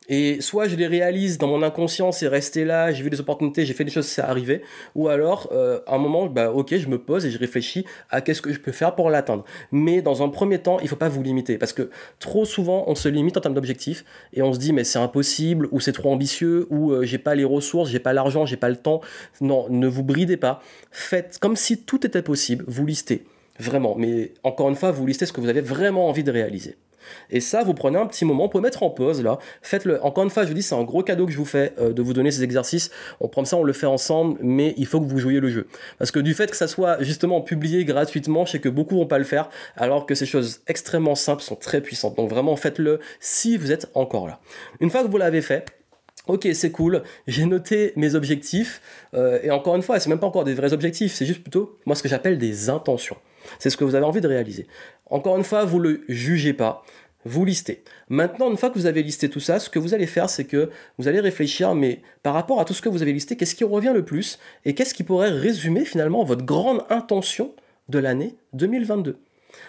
Et 0.09 0.41
soit 0.41 0.67
je 0.67 0.75
les 0.75 0.87
réalise 0.87 1.37
dans 1.37 1.47
mon 1.47 1.61
inconscient, 1.61 2.11
c'est 2.11 2.27
resté 2.27 2.65
là, 2.65 2.91
j'ai 2.91 3.03
vu 3.03 3.09
des 3.09 3.19
opportunités, 3.19 3.65
j'ai 3.65 3.73
fait 3.73 3.83
des 3.83 3.91
choses, 3.91 4.07
c'est 4.07 4.21
arrivé. 4.21 4.63
Ou 4.95 5.07
alors, 5.07 5.47
euh, 5.51 5.79
à 5.85 5.95
un 5.95 5.97
moment, 5.99 6.25
bah, 6.25 6.51
ok, 6.51 6.75
je 6.75 6.87
me 6.87 6.97
pose 6.97 7.25
et 7.25 7.31
je 7.31 7.37
réfléchis 7.37 7.85
à 8.09 8.21
qu'est-ce 8.21 8.41
que 8.41 8.51
je 8.51 8.59
peux 8.59 8.71
faire 8.71 8.95
pour 8.95 9.11
l'atteindre. 9.11 9.45
Mais 9.71 10.01
dans 10.01 10.23
un 10.23 10.29
premier 10.29 10.59
temps, 10.59 10.79
il 10.79 10.87
faut 10.87 10.95
pas 10.95 11.07
vous 11.07 11.21
limiter. 11.21 11.57
Parce 11.57 11.71
que 11.71 11.91
trop 12.19 12.45
souvent, 12.45 12.83
on 12.87 12.95
se 12.95 13.09
limite 13.09 13.37
en 13.37 13.41
termes 13.41 13.53
d'objectifs 13.53 14.03
et 14.33 14.41
on 14.41 14.53
se 14.53 14.59
dit, 14.59 14.73
mais 14.73 14.83
c'est 14.83 14.99
impossible, 14.99 15.67
ou 15.71 15.79
c'est 15.79 15.93
trop 15.93 16.11
ambitieux, 16.11 16.67
ou 16.71 16.91
euh, 16.91 17.03
j'ai 17.03 17.19
pas 17.19 17.35
les 17.35 17.45
ressources, 17.45 17.89
j'ai 17.89 17.99
pas 17.99 18.13
l'argent, 18.13 18.45
j'ai 18.45 18.57
pas 18.57 18.69
le 18.69 18.77
temps. 18.77 19.01
Non, 19.39 19.67
ne 19.69 19.87
vous 19.87 20.03
bridez 20.03 20.37
pas. 20.37 20.61
Faites 20.91 21.37
comme 21.39 21.55
si 21.55 21.83
tout 21.83 22.05
était 22.05 22.23
possible, 22.23 22.65
vous 22.67 22.85
listez. 22.85 23.23
Vraiment. 23.59 23.95
Mais 23.95 24.33
encore 24.43 24.69
une 24.69 24.75
fois, 24.75 24.91
vous 24.91 25.05
listez 25.05 25.27
ce 25.27 25.33
que 25.33 25.41
vous 25.41 25.49
avez 25.49 25.61
vraiment 25.61 26.09
envie 26.09 26.23
de 26.23 26.31
réaliser. 26.31 26.75
Et 27.29 27.39
ça, 27.39 27.63
vous 27.63 27.73
prenez 27.73 27.97
un 27.97 28.05
petit 28.05 28.25
moment, 28.25 28.49
pour 28.49 28.61
mettre 28.61 28.83
en 28.83 28.89
pause 28.89 29.23
là. 29.23 29.39
Faites-le. 29.61 30.03
Encore 30.03 30.23
une 30.23 30.29
fois, 30.29 30.43
je 30.43 30.49
vous 30.49 30.53
dis, 30.53 30.63
c'est 30.63 30.75
un 30.75 30.83
gros 30.83 31.03
cadeau 31.03 31.25
que 31.25 31.31
je 31.31 31.37
vous 31.37 31.45
fais 31.45 31.73
euh, 31.79 31.93
de 31.93 32.01
vous 32.01 32.13
donner 32.13 32.31
ces 32.31 32.43
exercices. 32.43 32.91
On 33.19 33.27
prend 33.27 33.45
ça, 33.45 33.57
on 33.57 33.63
le 33.63 33.73
fait 33.73 33.85
ensemble, 33.85 34.37
mais 34.41 34.73
il 34.77 34.85
faut 34.85 34.99
que 34.99 35.05
vous 35.05 35.19
jouiez 35.19 35.39
le 35.39 35.49
jeu. 35.49 35.67
Parce 35.97 36.11
que 36.11 36.19
du 36.19 36.33
fait 36.33 36.49
que 36.49 36.57
ça 36.57 36.67
soit 36.67 37.01
justement 37.01 37.41
publié 37.41 37.85
gratuitement, 37.85 38.45
je 38.45 38.53
sais 38.53 38.59
que 38.59 38.69
beaucoup 38.69 38.95
vont 38.95 39.05
pas 39.05 39.17
le 39.17 39.23
faire, 39.23 39.49
alors 39.75 40.05
que 40.05 40.15
ces 40.15 40.25
choses 40.25 40.61
extrêmement 40.67 41.15
simples 41.15 41.43
sont 41.43 41.55
très 41.55 41.81
puissantes. 41.81 42.15
Donc 42.17 42.29
vraiment, 42.29 42.55
faites-le 42.55 42.99
si 43.19 43.57
vous 43.57 43.71
êtes 43.71 43.89
encore 43.93 44.27
là. 44.27 44.39
Une 44.79 44.89
fois 44.89 45.03
que 45.03 45.07
vous 45.07 45.17
l'avez 45.17 45.41
fait, 45.41 45.65
Ok, 46.27 46.47
c'est 46.53 46.69
cool, 46.71 47.01
j'ai 47.25 47.45
noté 47.45 47.93
mes 47.95 48.13
objectifs, 48.13 48.79
euh, 49.15 49.39
et 49.41 49.49
encore 49.49 49.75
une 49.75 49.81
fois, 49.81 49.99
c'est 49.99 50.07
même 50.07 50.19
pas 50.19 50.27
encore 50.27 50.43
des 50.43 50.53
vrais 50.53 50.71
objectifs, 50.71 51.13
c'est 51.13 51.25
juste 51.25 51.41
plutôt 51.41 51.79
moi 51.87 51.95
ce 51.95 52.03
que 52.03 52.09
j'appelle 52.09 52.37
des 52.37 52.69
intentions. 52.69 53.17
C'est 53.57 53.71
ce 53.71 53.75
que 53.75 53.83
vous 53.83 53.95
avez 53.95 54.05
envie 54.05 54.21
de 54.21 54.27
réaliser. 54.27 54.67
Encore 55.09 55.35
une 55.35 55.43
fois, 55.43 55.65
vous 55.65 55.79
le 55.79 56.03
jugez 56.07 56.53
pas, 56.53 56.83
vous 57.25 57.45
listez. 57.45 57.83
Maintenant, 58.09 58.49
une 58.49 58.57
fois 58.57 58.69
que 58.69 58.77
vous 58.77 58.85
avez 58.85 59.03
listé 59.03 59.29
tout 59.29 59.39
ça, 59.39 59.59
ce 59.59 59.69
que 59.69 59.79
vous 59.79 59.93
allez 59.93 60.07
faire, 60.07 60.29
c'est 60.29 60.45
que 60.45 60.69
vous 60.97 61.07
allez 61.07 61.19
réfléchir, 61.19 61.75
mais 61.75 62.01
par 62.23 62.33
rapport 62.33 62.59
à 62.59 62.65
tout 62.65 62.73
ce 62.73 62.81
que 62.81 62.89
vous 62.89 63.01
avez 63.01 63.13
listé, 63.13 63.35
qu'est-ce 63.35 63.55
qui 63.55 63.63
revient 63.63 63.91
le 63.93 64.03
plus 64.03 64.39
et 64.65 64.73
qu'est-ce 64.73 64.93
qui 64.93 65.03
pourrait 65.03 65.29
résumer 65.29 65.85
finalement 65.85 66.23
votre 66.23 66.45
grande 66.45 66.83
intention 66.89 67.53
de 67.89 67.99
l'année 67.99 68.35
2022 68.53 69.17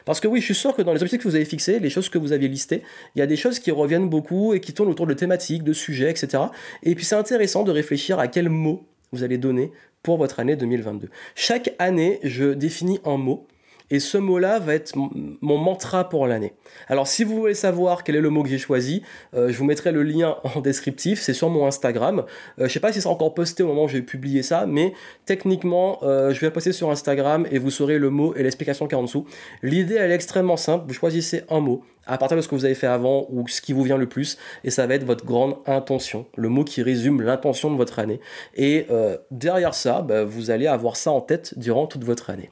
parce 0.05 0.21
que 0.21 0.29
oui, 0.29 0.41
je 0.41 0.45
suis 0.45 0.55
sûr 0.55 0.77
que 0.77 0.83
dans 0.83 0.93
les 0.93 1.03
objectifs 1.03 1.23
que 1.23 1.29
vous 1.29 1.35
avez 1.35 1.45
fixés, 1.45 1.81
les 1.81 1.91
choses 1.91 2.09
que 2.09 2.19
vous 2.19 2.33
aviez 2.33 2.49
listées, 2.49 2.83
il 3.17 3.19
y 3.19 3.23
a 3.23 3.27
des 3.27 3.37
choses 3.37 3.59
qui 3.59 3.73
reviennent 3.73 4.09
beaucoup 4.09 4.55
et 4.55 4.61
qui 4.61 4.73
tournent 4.73 4.89
autour 4.89 5.09
de 5.09 5.15
thématiques, 5.15 5.65
de 5.65 5.73
sujets, 5.73 6.09
etc. 6.09 6.45
Et 6.85 6.95
puis 6.95 7.05
c'est 7.05 7.17
intéressant 7.17 7.65
de 7.65 7.73
réfléchir 7.73 8.21
à 8.21 8.29
quel 8.29 8.49
mot 8.49 8.87
vous 9.13 9.25
allez 9.25 9.39
donner 9.39 9.73
pour 10.03 10.19
votre 10.19 10.41
année 10.41 10.57
2022. 10.57 11.09
Chaque 11.35 11.75
année, 11.79 12.19
je 12.23 12.53
définis 12.53 13.01
un 13.05 13.17
mot 13.17 13.47
et 13.93 14.01
ce 14.01 14.17
mot-là 14.17 14.59
va 14.59 14.75
être 14.75 14.95
mon 14.97 15.59
mantra 15.59 16.09
pour 16.09 16.27
l'année. 16.27 16.55
Alors 16.89 17.07
si 17.07 17.25
vous 17.25 17.37
voulez 17.37 17.53
savoir 17.53 18.05
quel 18.05 18.17
est 18.17 18.23
le 18.23 18.31
mot 18.31 18.43
que 18.43 18.49
j'ai 18.49 18.57
choisi, 18.57 19.03
euh, 19.35 19.51
je 19.51 19.59
vous 19.59 19.67
mettrai 19.67 19.93
le 19.93 20.03
lien 20.03 20.37
en 20.45 20.61
descriptif, 20.63 21.21
c'est 21.21 21.35
sur 21.35 21.51
mon 21.51 21.67
Instagram. 21.67 22.25
Je 22.57 22.63
euh, 22.63 22.69
je 22.69 22.73
sais 22.73 22.81
pas 22.81 22.91
si 22.91 23.03
c'est 23.03 23.09
encore 23.09 23.35
posté 23.35 23.63
au 23.63 23.67
moment 23.67 23.85
où 23.85 23.89
j'ai 23.89 24.01
publié 24.01 24.43
ça, 24.43 24.65
mais 24.67 24.95
techniquement, 25.27 25.99
euh, 26.05 26.33
je 26.33 26.41
vais 26.41 26.51
poster 26.51 26.73
sur 26.73 26.91
Instagram 26.91 27.47
et 27.51 27.59
vous 27.59 27.71
saurez 27.71 27.99
le 27.99 28.09
mot 28.09 28.35
et 28.35 28.43
l'explication 28.43 28.89
qui 28.89 28.95
est 28.95 28.99
en 28.99 29.03
dessous. 29.03 29.27
L'idée, 29.63 29.97
est 29.97 30.11
extrêmement 30.11 30.57
simple, 30.57 30.87
vous 30.89 30.95
choisissez 30.95 31.43
un 31.51 31.61
mot 31.61 31.85
à 32.07 32.17
partir 32.17 32.39
de 32.39 32.43
ce 32.43 32.49
que 32.49 32.55
vous 32.55 32.65
avez 32.65 32.75
fait 32.75 32.87
avant 32.87 33.27
ou 33.29 33.47
ce 33.47 33.61
qui 33.61 33.75
vous 33.75 33.83
vient 33.83 33.99
le 33.99 34.09
plus, 34.09 34.39
et 34.65 34.71
ça 34.71 34.87
va 34.87 34.95
être 34.95 35.05
votre 35.05 35.27
grande 35.27 35.57
intention, 35.67 36.25
le 36.37 36.49
mot 36.49 36.65
qui 36.65 36.83
résume 36.83 37.21
l'intention 37.21 37.71
de 37.71 37.77
votre 37.77 37.99
année. 37.99 38.21
Et 38.57 38.87
derrière 39.31 39.75
ça, 39.75 40.03
bah, 40.03 40.25
vous 40.25 40.51
allez 40.51 40.67
avoir 40.67 40.97
ça 40.97 41.13
en 41.13 41.21
tête 41.21 41.57
durant 41.59 41.87
toute 41.87 42.03
votre 42.03 42.31
année. 42.31 42.51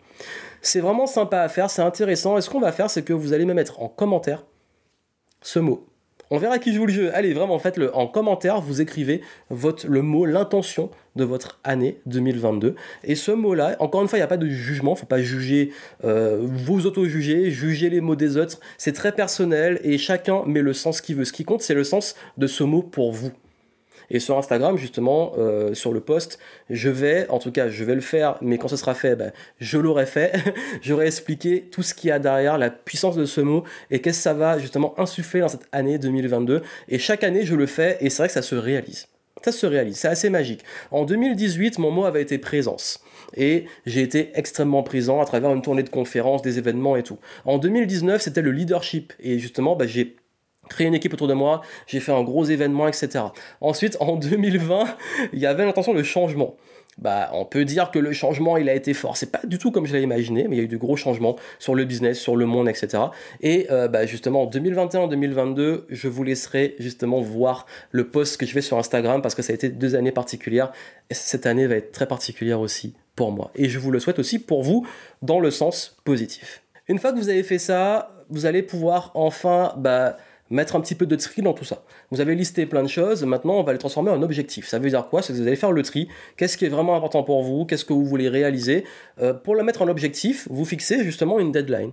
C'est 0.62 0.81
vraiment 0.81 1.07
sympa 1.07 1.40
à 1.40 1.49
faire, 1.49 1.71
c'est 1.71 1.83
intéressant. 1.83 2.37
Et 2.38 2.40
ce 2.40 2.50
qu'on 2.50 2.61
va 2.61 2.73
faire, 2.73 2.90
c'est 2.90 3.02
que 3.02 3.12
vous 3.12 3.33
allez 3.33 3.45
me 3.45 3.55
mettre 3.55 3.81
en 3.83 3.88
commentaire 3.88 4.45
ce 5.40 5.59
mot. 5.59 5.87
On 6.33 6.38
verra 6.38 6.61
qui 6.61 6.73
joue 6.73 6.87
le 6.87 6.93
jeu. 6.93 7.11
Allez, 7.12 7.33
vraiment, 7.33 7.59
faites-le. 7.59 7.93
En 7.97 8.07
commentaire, 8.07 8.61
vous 8.61 8.81
écrivez 8.81 9.21
le 9.50 10.00
mot, 10.00 10.26
l'intention 10.26 10.90
de 11.17 11.25
votre 11.25 11.59
année 11.64 11.99
2022. 12.07 12.76
Et 13.02 13.17
ce 13.17 13.33
mot-là, 13.33 13.75
encore 13.81 14.02
une 14.02 14.07
fois, 14.07 14.17
il 14.17 14.21
n'y 14.21 14.25
a 14.25 14.29
pas 14.29 14.37
de 14.37 14.47
jugement. 14.47 14.95
Il 14.95 15.00
faut 15.00 15.07
pas 15.07 15.21
juger, 15.21 15.73
euh, 16.05 16.38
vous 16.43 16.87
auto-juger, 16.87 17.50
juger 17.50 17.90
les 17.90 18.00
mots 18.00 18.14
des 18.14 18.37
autres. 18.37 18.61
C'est 18.79 18.93
très 18.93 19.11
personnel 19.11 19.81
et 19.83 19.99
chacun 19.99 20.45
met 20.47 20.62
le 20.62 20.73
sens 20.73 21.00
qu'il 21.00 21.17
veut. 21.17 21.25
Ce 21.25 21.33
qui 21.33 21.45
compte, 21.45 21.62
c'est 21.62 21.75
le 21.75 21.83
sens 21.83 22.14
de 22.38 22.47
ce 22.47 22.62
mot 22.62 22.83
pour 22.83 23.11
vous. 23.11 23.33
Et 24.11 24.19
sur 24.19 24.37
Instagram, 24.37 24.76
justement, 24.76 25.33
euh, 25.38 25.75
sur 25.75 25.93
le 25.93 26.00
post, 26.00 26.38
je 26.69 26.88
vais, 26.88 27.29
en 27.29 27.38
tout 27.38 27.52
cas, 27.52 27.69
je 27.69 27.85
vais 27.85 27.95
le 27.95 28.00
faire, 28.00 28.37
mais 28.40 28.59
quand 28.59 28.69
ce 28.69 28.76
sera 28.76 28.95
fait, 28.95 29.17
ben, 29.17 29.33
je 29.61 29.79
l'aurai 29.79 30.07
fait. 30.07 30.33
J'aurai 30.83 31.07
expliqué 31.07 31.69
tout 31.71 31.83
ce 31.83 31.95
qu'il 31.95 32.09
y 32.09 32.11
a 32.11 32.19
derrière, 32.19 32.59
la 32.59 32.71
puissance 32.71 33.17
de 33.17 33.25
ce 33.25 33.40
mot 33.40 33.64
et 33.90 34.00
qu'est-ce 34.00 34.19
que 34.19 34.23
ça 34.23 34.35
va 34.35 34.59
justement 34.59 34.99
insuffler 34.99 35.40
dans 35.40 35.49
cette 35.49 35.69
année 35.73 35.99
2022. 35.99 36.62
Et 36.88 36.99
chaque 36.99 37.25
année, 37.25 37.45
je 37.45 37.55
le 37.55 37.67
fais 37.67 37.99
et 38.00 38.11
c'est 38.11 38.23
vrai 38.23 38.29
que 38.29 38.35
ça 38.35 38.43
se 38.43 38.55
réalise. 38.55 39.07
Ça 39.43 39.52
se 39.52 39.64
réalise, 39.67 39.97
c'est 39.97 40.09
assez 40.09 40.29
magique. 40.29 40.64
En 40.90 41.05
2018, 41.05 41.79
mon 41.79 41.90
mot 41.90 42.05
avait 42.05 42.21
été 42.21 42.37
présence. 42.37 43.02
Et 43.37 43.64
j'ai 43.87 44.02
été 44.02 44.33
extrêmement 44.35 44.83
présent 44.83 45.21
à 45.21 45.25
travers 45.25 45.50
une 45.52 45.62
tournée 45.62 45.83
de 45.83 45.88
conférences, 45.88 46.43
des 46.43 46.59
événements 46.59 46.97
et 46.97 47.02
tout. 47.02 47.19
En 47.45 47.59
2019, 47.59 48.21
c'était 48.21 48.43
le 48.43 48.50
leadership. 48.50 49.12
Et 49.21 49.38
justement, 49.38 49.76
ben, 49.76 49.88
j'ai 49.88 50.17
créé 50.70 50.86
une 50.86 50.94
équipe 50.94 51.12
autour 51.12 51.28
de 51.28 51.34
moi, 51.34 51.60
j'ai 51.86 52.00
fait 52.00 52.12
un 52.12 52.22
gros 52.22 52.44
événement, 52.44 52.88
etc. 52.88 53.24
Ensuite, 53.60 53.98
en 54.00 54.16
2020, 54.16 54.86
il 55.34 55.38
y 55.38 55.46
avait 55.46 55.66
l'intention 55.66 55.92
de 55.92 56.02
changement. 56.02 56.56
Bah, 56.98 57.30
on 57.32 57.44
peut 57.44 57.64
dire 57.64 57.90
que 57.90 57.98
le 57.98 58.12
changement, 58.12 58.56
il 58.56 58.68
a 58.68 58.74
été 58.74 58.92
fort. 58.94 59.16
C'est 59.16 59.30
pas 59.30 59.40
du 59.44 59.58
tout 59.58 59.70
comme 59.70 59.86
je 59.86 59.92
l'avais 59.92 60.04
imaginé, 60.04 60.48
mais 60.48 60.56
il 60.56 60.58
y 60.58 60.62
a 60.62 60.64
eu 60.64 60.68
de 60.68 60.76
gros 60.76 60.96
changements 60.96 61.36
sur 61.58 61.74
le 61.74 61.84
business, 61.84 62.18
sur 62.18 62.36
le 62.36 62.46
monde, 62.46 62.68
etc. 62.68 63.04
Et 63.40 63.68
euh, 63.70 63.88
bah, 63.88 64.06
justement, 64.06 64.42
en 64.42 64.50
2021-2022, 64.50 65.84
je 65.88 66.08
vous 66.08 66.24
laisserai 66.24 66.76
justement 66.78 67.20
voir 67.20 67.66
le 67.90 68.08
post 68.08 68.38
que 68.38 68.44
je 68.44 68.52
fais 68.52 68.60
sur 68.60 68.76
Instagram 68.76 69.22
parce 69.22 69.34
que 69.34 69.42
ça 69.42 69.52
a 69.52 69.54
été 69.54 69.70
deux 69.70 69.94
années 69.94 70.12
particulières. 70.12 70.72
Et 71.10 71.14
cette 71.14 71.46
année 71.46 71.66
va 71.66 71.76
être 71.76 71.92
très 71.92 72.06
particulière 72.06 72.60
aussi 72.60 72.94
pour 73.16 73.32
moi. 73.32 73.50
Et 73.54 73.68
je 73.68 73.78
vous 73.78 73.90
le 73.90 74.00
souhaite 74.00 74.18
aussi 74.18 74.38
pour 74.38 74.62
vous 74.62 74.86
dans 75.22 75.40
le 75.40 75.50
sens 75.50 75.96
positif. 76.04 76.62
Une 76.88 76.98
fois 76.98 77.12
que 77.12 77.18
vous 77.18 77.28
avez 77.28 77.44
fait 77.44 77.58
ça, 77.58 78.10
vous 78.30 78.46
allez 78.46 78.62
pouvoir 78.62 79.10
enfin 79.14 79.74
bah, 79.76 80.16
mettre 80.50 80.76
un 80.76 80.80
petit 80.80 80.95
peu 80.95 81.07
de 81.07 81.16
tri 81.16 81.42
dans 81.42 81.52
tout 81.52 81.64
ça. 81.64 81.85
Vous 82.11 82.21
avez 82.21 82.35
listé 82.35 82.66
plein 82.66 82.83
de 82.83 82.88
choses, 82.88 83.25
maintenant 83.25 83.54
on 83.54 83.62
va 83.62 83.73
les 83.73 83.78
transformer 83.78 84.11
en 84.11 84.23
objectifs. 84.23 84.66
Ça 84.66 84.78
veut 84.78 84.90
dire 84.90 85.09
quoi? 85.09 85.23
C'est 85.23 85.33
que 85.33 85.38
vous 85.38 85.47
allez 85.47 85.57
faire 85.57 85.73
le 85.73 85.83
tri, 85.83 86.09
qu'est-ce 86.37 86.57
qui 86.57 86.66
est 86.66 86.69
vraiment 86.69 86.97
important 86.97 87.23
pour 87.23 87.42
vous, 87.42 87.64
qu'est-ce 87.64 87.85
que 87.85 87.92
vous 87.92 88.04
voulez 88.04 88.28
réaliser? 88.28 88.85
Euh, 89.21 89.33
pour 89.33 89.54
le 89.54 89.62
mettre 89.62 89.83
en 89.83 89.88
objectif, 89.88 90.47
vous 90.50 90.64
fixez 90.64 91.04
justement 91.04 91.38
une 91.38 91.52
deadline. 91.52 91.92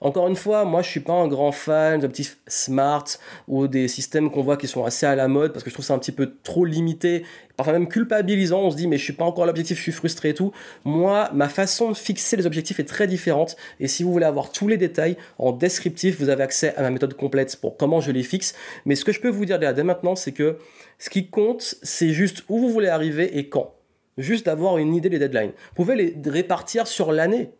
Encore 0.00 0.28
une 0.28 0.36
fois, 0.36 0.64
moi 0.64 0.82
je 0.82 0.88
suis 0.88 1.00
pas 1.00 1.12
un 1.12 1.26
grand 1.28 1.52
fan 1.52 2.00
d'objectifs 2.00 2.38
smart 2.46 3.04
ou 3.48 3.66
des 3.66 3.88
systèmes 3.88 4.30
qu'on 4.30 4.42
voit 4.42 4.56
qui 4.56 4.68
sont 4.68 4.84
assez 4.84 5.06
à 5.06 5.16
la 5.16 5.28
mode 5.28 5.52
parce 5.52 5.64
que 5.64 5.70
je 5.70 5.74
trouve 5.74 5.84
ça 5.84 5.94
un 5.94 5.98
petit 5.98 6.12
peu 6.12 6.34
trop 6.42 6.64
limité, 6.64 7.24
parfois 7.56 7.72
même 7.72 7.88
culpabilisant. 7.88 8.60
On 8.60 8.70
se 8.70 8.76
dit 8.76 8.86
mais 8.86 8.96
je 8.96 9.04
suis 9.04 9.12
pas 9.12 9.24
encore 9.24 9.44
à 9.44 9.46
l'objectif, 9.46 9.76
je 9.78 9.82
suis 9.82 9.92
frustré 9.92 10.30
et 10.30 10.34
tout. 10.34 10.52
Moi, 10.84 11.30
ma 11.32 11.48
façon 11.48 11.90
de 11.90 11.96
fixer 11.96 12.36
les 12.36 12.46
objectifs 12.46 12.78
est 12.78 12.84
très 12.84 13.06
différente 13.06 13.56
et 13.80 13.88
si 13.88 14.02
vous 14.02 14.12
voulez 14.12 14.26
avoir 14.26 14.52
tous 14.52 14.68
les 14.68 14.76
détails 14.76 15.16
en 15.38 15.52
descriptif, 15.52 16.20
vous 16.20 16.28
avez 16.28 16.42
accès 16.42 16.74
à 16.76 16.82
ma 16.82 16.90
méthode 16.90 17.14
complète 17.14 17.56
pour 17.56 17.76
comment 17.76 18.00
je 18.00 18.12
les 18.12 18.22
fixe. 18.22 18.54
Mais 18.84 18.94
ce 18.94 19.04
que 19.04 19.12
je 19.12 19.20
peux 19.20 19.28
vous 19.28 19.44
dire 19.44 19.58
dès 19.58 19.82
maintenant, 19.82 20.14
c'est 20.14 20.32
que 20.32 20.58
ce 20.98 21.10
qui 21.10 21.28
compte, 21.28 21.76
c'est 21.82 22.10
juste 22.10 22.44
où 22.48 22.58
vous 22.58 22.70
voulez 22.70 22.88
arriver 22.88 23.38
et 23.38 23.48
quand 23.48 23.74
juste 24.18 24.46
d'avoir 24.46 24.78
une 24.78 24.94
idée 24.94 25.08
des 25.08 25.18
deadlines. 25.18 25.52
Vous 25.76 25.84
pouvez 25.84 25.94
les 25.94 26.30
répartir 26.30 26.86
sur 26.86 27.12
l'année. 27.12 27.50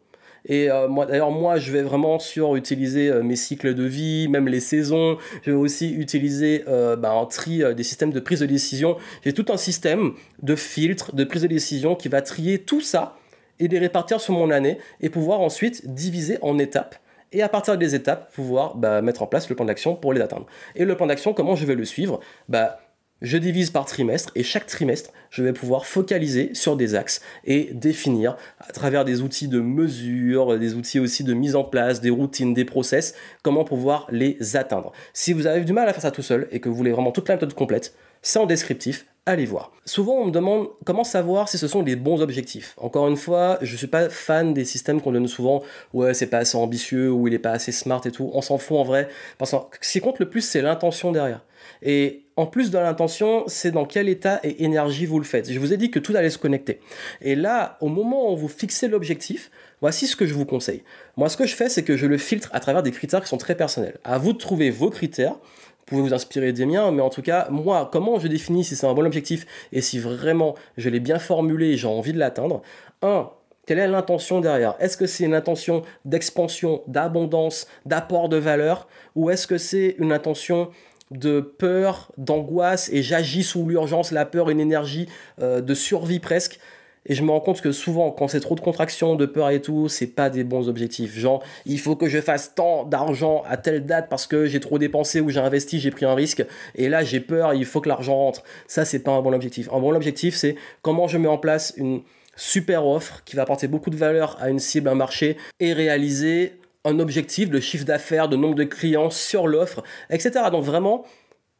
Et 0.47 0.71
euh, 0.71 0.89
moi, 0.89 1.07
d'ailleurs, 1.07 1.31
moi, 1.31 1.59
je 1.59 1.73
vais 1.73 1.83
vraiment 1.83 2.19
sur 2.19 2.57
utiliser 2.57 3.09
euh, 3.09 3.23
mes 3.23 3.37
cycles 3.37 3.75
de 3.75 3.85
vie, 3.85 4.29
même 4.29 4.49
les 4.49 4.61
saisons. 4.61 5.19
Je 5.43 5.51
vais 5.51 5.57
aussi 5.57 5.91
utiliser 5.93 6.65
euh, 6.69 6.97
bah, 6.97 7.13
un 7.13 7.27
tri 7.27 7.63
des 7.75 7.83
systèmes 7.83 8.13
de 8.13 8.21
prise 8.21 8.41
de 8.41 8.47
décision. 8.47 8.97
J'ai 9.25 9.33
tout 9.33 9.47
un 9.51 9.57
système 9.57 10.13
de 10.43 10.57
filtres, 10.57 11.15
de 11.15 11.25
prise 11.25 11.43
de 11.43 11.49
décision 11.49 11.95
qui 11.95 12.09
va 12.09 12.23
trier 12.23 12.59
tout 12.59 12.81
ça 12.81 13.17
et 13.61 13.69
les 13.69 13.79
répartir 13.79 14.21
sur 14.21 14.35
mon 14.35 14.51
année 14.51 14.79
et 15.01 15.11
pouvoir 15.11 15.41
ensuite 15.41 15.93
diviser 15.93 16.39
en 16.43 16.59
étapes 16.59 16.97
et 17.33 17.43
à 17.43 17.49
partir 17.49 17.77
des 17.77 17.95
étapes 17.95 18.33
pouvoir 18.33 18.77
bah, 18.77 19.03
mettre 19.03 19.23
en 19.23 19.27
place 19.27 19.49
le 19.49 19.57
plan 19.57 19.65
d'action 19.65 19.95
pour 19.95 20.13
les 20.13 20.21
atteindre. 20.21 20.47
Et 20.75 20.85
le 20.85 20.97
plan 20.97 21.07
d'action, 21.07 21.35
comment 21.35 21.57
je 21.57 21.67
vais 21.67 21.75
le 21.75 21.85
suivre? 21.85 22.21
Bah, 22.49 22.79
je 23.23 23.39
divise 23.39 23.71
par 23.71 23.85
trimestre 23.85 24.33
et 24.35 24.43
chaque 24.43 24.67
trimestre, 24.67 25.11
je 25.31 25.43
vais 25.43 25.53
pouvoir 25.53 25.87
focaliser 25.87 26.55
sur 26.55 26.77
des 26.77 26.95
axes 26.95 27.21
et 27.45 27.71
définir 27.73 28.37
à 28.61 28.73
travers 28.73 29.05
des 29.05 29.21
outils 29.21 29.49
de 29.49 29.61
mesure, 29.61 30.59
des 30.59 30.75
outils 30.75 31.01
aussi 31.01 31.25
de 31.25 31.35
mise 31.35 31.57
en 31.57 31.65
place, 31.65 32.01
des 32.01 32.11
routines, 32.11 32.55
des 32.55 32.65
process, 32.65 33.15
comment 33.43 33.65
pouvoir 33.65 34.07
les 34.11 34.57
atteindre. 34.57 34.93
Si 35.13 35.33
vous 35.33 35.47
avez 35.47 35.65
du 35.65 35.73
mal 35.73 35.89
à 35.89 35.93
faire 35.93 36.03
ça 36.03 36.11
tout 36.11 36.23
seul 36.23 36.49
et 36.51 36.61
que 36.61 36.69
vous 36.69 36.75
voulez 36.75 36.93
vraiment 36.93 37.13
toute 37.13 37.29
la 37.29 37.35
méthode 37.35 37.55
complète, 37.55 37.95
c'est 38.23 38.39
en 38.39 38.47
descriptif, 38.47 39.07
allez 39.27 39.45
voir. 39.45 39.73
Souvent, 39.85 40.15
on 40.15 40.27
me 40.27 40.31
demande 40.31 40.69
comment 40.85 41.05
savoir 41.05 41.49
si 41.49 41.59
ce 41.59 41.69
sont 41.69 41.83
les 41.83 41.97
bons 41.97 42.21
objectifs. 42.21 42.75
Encore 42.79 43.09
une 43.09 43.17
fois, 43.17 43.59
je 43.63 43.73
ne 43.73 43.77
suis 43.77 43.87
pas 43.87 44.09
fan 44.09 44.55
des 44.55 44.65
systèmes 44.65 45.01
qu'on 45.01 45.13
donne 45.13 45.29
souvent, 45.29 45.63
ouais, 45.93 46.15
c'est 46.15 46.27
pas 46.27 46.39
assez 46.39 46.57
ambitieux 46.57 47.11
ou 47.11 47.29
il 47.29 47.35
est 47.35 47.39
pas 47.39 47.53
assez 47.53 47.73
smart 47.73 48.01
et 48.07 48.11
tout. 48.11 48.31
On 48.33 48.43
s'en 48.43 48.59
fout 48.59 48.79
en 48.79 48.85
vrai. 48.85 49.09
Parce 49.37 49.53
que 49.53 49.57
ce 49.81 49.93
qui 49.93 50.01
compte 50.01 50.19
le 50.19 50.29
plus, 50.29 50.41
c'est 50.41 50.63
l'intention 50.63 51.13
derrière. 51.13 51.45
Et 51.83 52.25
en 52.39 52.47
plus 52.47 52.71
de 52.71 52.79
l'intention, 52.79 53.43
c'est 53.49 53.73
dans 53.73 53.85
quel 53.85 54.09
état 54.09 54.39
et 54.45 54.63
énergie 54.63 55.07
vous 55.07 55.19
le 55.19 55.25
faites. 55.25 55.51
Je 55.51 55.59
vous 55.59 55.73
ai 55.73 55.77
dit 55.77 55.91
que 55.91 55.99
tout 55.99 56.15
allait 56.15 56.31
se 56.31 56.39
connecter. 56.39 56.79
Et 57.21 57.35
là, 57.35 57.77
au 57.81 57.89
moment 57.89 58.33
où 58.33 58.37
vous 58.37 58.47
fixez 58.47 58.87
l'objectif, 58.87 59.51
voici 59.81 60.07
ce 60.07 60.15
que 60.15 60.25
je 60.25 60.35
vous 60.35 60.47
conseille. 60.47 60.85
Moi, 61.17 61.29
ce 61.29 61.37
que 61.37 61.47
je 61.47 61.57
fais, 61.57 61.69
c'est 61.69 61.83
que 61.83 61.97
je 61.97 62.07
le 62.07 62.17
filtre 62.17 62.49
à 62.53 62.61
travers 62.61 62.85
des 62.85 62.93
critères 62.93 63.23
qui 63.23 63.29
sont 63.29 63.39
très 63.39 63.57
personnels. 63.57 63.99
À 64.05 64.19
vous 64.19 64.33
de 64.33 64.39
trouver 64.39 64.71
vos 64.71 64.89
critères. 64.89 65.33
Vous 65.33 65.85
pouvez 65.87 66.03
vous 66.03 66.15
inspirer 66.15 66.53
des 66.53 66.65
miens, 66.65 66.93
mais 66.93 67.03
en 67.03 67.11
tout 67.11 67.23
cas, 67.23 67.49
moi, 67.51 67.89
comment 67.93 68.21
je 68.21 68.29
définis 68.29 68.63
si 68.63 68.77
c'est 68.77 68.87
un 68.87 68.95
bon 68.95 69.05
objectif 69.05 69.45
et 69.73 69.81
si 69.81 69.99
vraiment 69.99 70.55
je 70.77 70.89
l'ai 70.91 71.01
bien 71.01 71.19
formulé 71.19 71.71
et 71.71 71.77
j'ai 71.77 71.89
envie 71.89 72.13
de 72.13 72.21
l'atteindre? 72.21 72.63
Un, 73.03 73.31
quelle 73.67 73.81
est 73.81 73.89
l'intention 73.89 74.41
derrière? 74.41 74.77
Est-ce 74.79 74.97
que 74.97 75.07
c'est 75.07 75.25
une 75.25 75.35
intention 75.35 75.83
d'expansion, 76.05 76.83
d'abondance, 76.87 77.67
d'apport 77.85 78.29
de 78.29 78.37
valeur? 78.37 78.87
Ou 79.17 79.31
est-ce 79.31 79.49
que 79.49 79.59
c'est 79.59 79.97
une 79.99 80.13
intention 80.13 80.71
de 81.11 81.41
peur, 81.41 82.13
d'angoisse, 82.19 82.91
et 82.93 83.03
j'agis 83.03 83.43
sous 83.43 83.67
l'urgence, 83.67 84.11
la 84.11 84.25
peur, 84.25 84.51
une 84.51 84.61
énergie 84.61 85.09
euh, 85.41 85.61
de 85.61 85.75
survie 85.75 86.21
presque. 86.21 86.59
Et 87.07 87.15
je 87.15 87.23
me 87.23 87.31
rends 87.31 87.41
compte 87.41 87.63
que 87.63 87.73
souvent, 87.73 88.11
quand 88.11 88.29
c'est 88.29 88.41
trop 88.41 88.55
de 88.55 88.61
contraction, 88.61 89.15
de 89.15 89.25
peur 89.25 89.49
et 89.51 89.63
tout, 89.63 89.89
c'est 89.89 90.09
pas 90.09 90.29
des 90.29 90.45
bons 90.45 90.69
objectifs. 90.69 91.17
Genre, 91.17 91.43
il 91.65 91.81
faut 91.81 91.97
que 91.97 92.07
je 92.07 92.21
fasse 92.21 92.55
tant 92.55 92.85
d'argent 92.85 93.43
à 93.49 93.57
telle 93.57 93.87
date 93.87 94.09
parce 94.11 94.27
que 94.27 94.45
j'ai 94.47 94.61
trop 94.61 94.79
dépensé 94.79 95.21
ou 95.21 95.31
j'ai 95.31 95.41
investi, 95.41 95.81
j'ai 95.81 95.91
pris 95.91 96.05
un 96.05 96.15
risque. 96.15 96.45
Et 96.75 96.91
là, 96.91 97.05
j'ai 97.05 97.21
peur, 97.21 97.55
il 97.55 97.65
faut 97.65 97.81
que 97.81 97.89
l'argent 97.89 98.17
rentre. 98.17 98.43
Ça, 98.67 98.85
c'est 98.85 98.99
pas 98.99 99.13
un 99.13 99.23
bon 99.23 99.33
objectif. 99.33 99.71
Un 99.73 99.81
bon 99.81 99.95
objectif, 99.95 100.37
c'est 100.37 100.57
comment 100.83 101.09
je 101.09 101.17
mets 101.17 101.29
en 101.29 101.39
place 101.39 101.73
une 101.79 102.03
super 102.37 102.87
offre 102.87 103.23
qui 103.25 103.37
va 103.37 103.43
apporter 103.43 103.69
beaucoup 103.69 103.91
de 103.91 103.97
valeur 103.97 104.37
à 104.41 104.51
une 104.51 104.59
cible, 104.59 104.89
un 104.89 104.95
marché 104.95 105.39
et 105.61 105.73
réaliser 105.73 106.53
un 106.85 106.99
objectif 106.99 107.51
de 107.51 107.61
chiffre 107.61 107.85
d'affaires, 107.85 108.29
de 108.29 108.37
nombre 108.37 108.55
de 108.55 108.65
clients 108.65 109.11
sur 109.11 109.47
l'offre, 109.47 109.83
etc. 110.11 110.31
Donc 110.51 110.65
vraiment, 110.65 111.05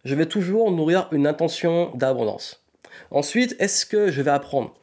je 0.05 0.15
vais 0.15 0.27
toujours 0.27 0.71
nourrir 0.71 1.09
une 1.13 1.27
intention 1.27 1.91
d'abondance. 1.95 2.65
Ensuite, 3.11 3.57
est-ce 3.59 3.87
que 3.87 4.11
je 4.11 4.23
vais 4.23 4.31
apprendre? 4.31 4.75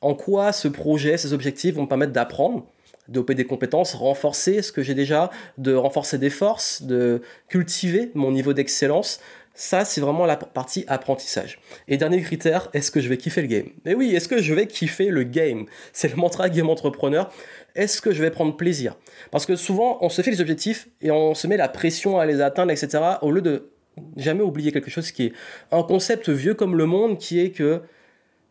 En 0.00 0.14
quoi 0.14 0.52
ce 0.52 0.68
projet, 0.68 1.16
ces 1.16 1.32
objectifs 1.32 1.74
vont 1.74 1.82
me 1.82 1.88
permettre 1.88 2.12
d'apprendre 2.12 2.66
développer 3.08 3.34
des 3.34 3.44
compétences, 3.44 3.94
renforcer 3.94 4.62
ce 4.62 4.70
que 4.70 4.82
j'ai 4.82 4.94
déjà, 4.94 5.30
de 5.56 5.74
renforcer 5.74 6.18
des 6.18 6.30
forces, 6.30 6.82
de 6.82 7.22
cultiver 7.48 8.10
mon 8.14 8.30
niveau 8.30 8.52
d'excellence. 8.52 9.20
Ça, 9.60 9.84
c'est 9.84 10.00
vraiment 10.00 10.24
la 10.24 10.36
partie 10.36 10.84
apprentissage. 10.86 11.58
Et 11.88 11.96
dernier 11.96 12.22
critère, 12.22 12.68
est-ce 12.74 12.92
que 12.92 13.00
je 13.00 13.08
vais 13.08 13.16
kiffer 13.16 13.42
le 13.42 13.48
game? 13.48 13.66
Mais 13.84 13.92
oui, 13.92 14.14
est-ce 14.14 14.28
que 14.28 14.40
je 14.40 14.54
vais 14.54 14.68
kiffer 14.68 15.08
le 15.08 15.24
game? 15.24 15.66
C'est 15.92 16.06
le 16.06 16.14
mantra 16.14 16.48
game 16.48 16.70
entrepreneur. 16.70 17.28
Est-ce 17.74 18.00
que 18.00 18.12
je 18.12 18.22
vais 18.22 18.30
prendre 18.30 18.56
plaisir? 18.56 18.94
Parce 19.32 19.46
que 19.46 19.56
souvent, 19.56 19.98
on 20.00 20.10
se 20.10 20.22
fait 20.22 20.30
les 20.30 20.40
objectifs 20.40 20.86
et 21.02 21.10
on 21.10 21.34
se 21.34 21.48
met 21.48 21.56
la 21.56 21.68
pression 21.68 22.20
à 22.20 22.24
les 22.24 22.40
atteindre, 22.40 22.70
etc. 22.70 23.02
Au 23.20 23.32
lieu 23.32 23.42
de 23.42 23.72
jamais 24.16 24.42
oublier 24.42 24.70
quelque 24.70 24.92
chose 24.92 25.10
qui 25.10 25.24
est 25.24 25.32
un 25.72 25.82
concept 25.82 26.28
vieux 26.28 26.54
comme 26.54 26.76
le 26.76 26.86
monde, 26.86 27.18
qui 27.18 27.40
est 27.40 27.50
que 27.50 27.82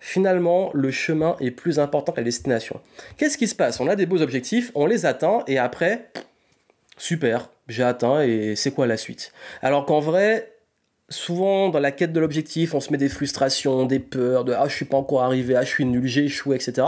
finalement, 0.01 0.71
le 0.73 0.91
chemin 0.91 1.37
est 1.39 1.51
plus 1.51 1.79
important 1.79 2.11
que 2.11 2.19
la 2.19 2.25
destination. 2.25 2.81
Qu'est-ce 3.15 3.37
qui 3.37 3.47
se 3.47 3.55
passe? 3.55 3.79
On 3.79 3.87
a 3.87 3.95
des 3.95 4.07
beaux 4.07 4.21
objectifs, 4.21 4.73
on 4.75 4.85
les 4.85 5.05
atteint, 5.05 5.45
et 5.47 5.57
après, 5.57 6.09
super, 6.97 7.49
j'ai 7.69 7.83
atteint, 7.83 8.23
et 8.23 8.57
c'est 8.57 8.71
quoi 8.71 8.87
la 8.87 8.97
suite? 8.97 9.31
Alors 9.61 9.85
qu'en 9.85 10.01
vrai, 10.01 10.56
souvent 11.09 11.69
dans 11.69 11.79
la 11.79 11.91
quête 11.91 12.13
de 12.13 12.19
l'objectif, 12.19 12.73
on 12.73 12.79
se 12.79 12.91
met 12.91 12.97
des 12.97 13.09
frustrations, 13.09 13.85
des 13.85 13.99
peurs, 13.99 14.45
de 14.45 14.53
ah 14.53 14.67
je 14.67 14.75
suis 14.75 14.85
pas 14.85 14.97
encore 14.97 15.23
arrivé, 15.23 15.55
ah 15.55 15.63
je 15.63 15.69
suis 15.69 15.85
nul, 15.85 16.07
j'ai 16.07 16.25
échoué, 16.25 16.55
etc. 16.55 16.87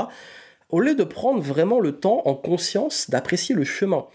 Au 0.69 0.79
lieu 0.79 0.95
de 0.95 1.03
prendre 1.03 1.41
vraiment 1.41 1.79
le 1.79 1.93
temps 1.93 2.21
en 2.25 2.35
conscience 2.35 3.09
d'apprécier 3.09 3.55
le 3.55 3.63
chemin 3.63 4.05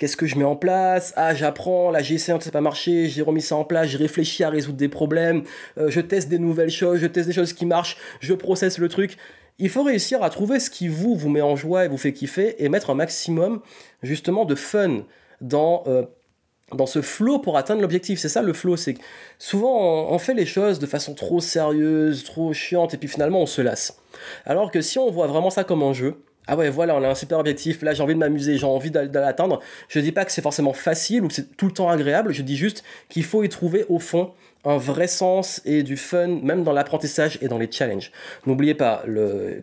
qu'est-ce 0.00 0.16
que 0.16 0.26
je 0.26 0.38
mets 0.38 0.44
en 0.44 0.56
place? 0.56 1.12
Ah, 1.14 1.34
j'apprends, 1.34 1.90
là 1.90 2.00
j'ai 2.00 2.14
essayé, 2.14 2.36
ça 2.40 2.46
n'a 2.46 2.52
pas 2.52 2.62
marché, 2.62 3.06
j'ai 3.08 3.20
remis 3.20 3.42
ça 3.42 3.54
en 3.54 3.64
place, 3.64 3.88
j'ai 3.88 3.98
réfléchi 3.98 4.42
à 4.42 4.48
résoudre 4.48 4.78
des 4.78 4.88
problèmes, 4.88 5.42
euh, 5.76 5.90
je 5.90 6.00
teste 6.00 6.30
des 6.30 6.38
nouvelles 6.38 6.70
choses, 6.70 7.00
je 7.00 7.06
teste 7.06 7.28
des 7.28 7.34
choses 7.34 7.52
qui 7.52 7.66
marchent, 7.66 7.98
je 8.20 8.32
processe 8.32 8.78
le 8.78 8.88
truc. 8.88 9.18
Il 9.58 9.68
faut 9.68 9.82
réussir 9.82 10.22
à 10.22 10.30
trouver 10.30 10.58
ce 10.58 10.70
qui 10.70 10.88
vous, 10.88 11.14
vous 11.14 11.28
met 11.28 11.42
en 11.42 11.54
joie 11.54 11.84
et 11.84 11.88
vous 11.88 11.98
fait 11.98 12.14
kiffer 12.14 12.64
et 12.64 12.70
mettre 12.70 12.88
un 12.88 12.94
maximum 12.94 13.60
justement 14.02 14.46
de 14.46 14.54
fun 14.54 15.02
dans, 15.42 15.84
euh, 15.86 16.04
dans 16.74 16.86
ce 16.86 17.02
flow 17.02 17.38
pour 17.38 17.56
atteindre 17.56 17.80
l'objectif. 17.80 18.18
C'est 18.18 18.28
ça 18.28 18.42
le 18.42 18.52
flow, 18.52 18.76
c'est 18.76 18.96
souvent 19.38 20.10
on, 20.10 20.18
fait 20.18 20.34
les 20.34 20.46
choses 20.46 20.78
de 20.78 20.86
façon 20.86 21.14
trop 21.14 21.40
sérieuse, 21.40 22.24
trop 22.24 22.52
chiante 22.52 22.94
et 22.94 22.96
puis 22.96 23.08
finalement 23.08 23.40
on 23.40 23.46
se 23.46 23.62
lasse. 23.62 23.96
Alors 24.44 24.70
que 24.70 24.80
si 24.80 24.98
on 24.98 25.10
voit 25.10 25.26
vraiment 25.26 25.50
ça 25.50 25.64
comme 25.64 25.82
un 25.82 25.92
jeu, 25.92 26.16
ah 26.46 26.56
ouais, 26.56 26.68
voilà, 26.68 26.96
on 26.96 27.02
a 27.04 27.08
un 27.08 27.14
super 27.14 27.38
objectif, 27.38 27.82
là 27.82 27.94
j'ai 27.94 28.02
envie 28.02 28.14
de 28.14 28.18
m'amuser, 28.18 28.58
j'ai 28.58 28.66
envie 28.66 28.90
d'aller 28.90 29.10
l'atteindre. 29.12 29.60
Je 29.88 30.00
dis 30.00 30.12
pas 30.12 30.24
que 30.24 30.32
c'est 30.32 30.42
forcément 30.42 30.72
facile 30.72 31.22
ou 31.24 31.28
que 31.28 31.34
c'est 31.34 31.56
tout 31.56 31.66
le 31.66 31.72
temps 31.72 31.88
agréable, 31.88 32.32
je 32.32 32.42
dis 32.42 32.56
juste 32.56 32.82
qu'il 33.08 33.24
faut 33.24 33.44
y 33.44 33.48
trouver 33.48 33.84
au 33.88 33.98
fond 33.98 34.32
un 34.64 34.76
vrai 34.76 35.06
sens 35.06 35.62
et 35.64 35.82
du 35.82 35.96
fun, 35.96 36.26
même 36.42 36.64
dans 36.64 36.72
l'apprentissage 36.72 37.38
et 37.40 37.48
dans 37.48 37.56
les 37.56 37.70
challenges. 37.70 38.12
N'oubliez 38.46 38.74
pas, 38.74 39.04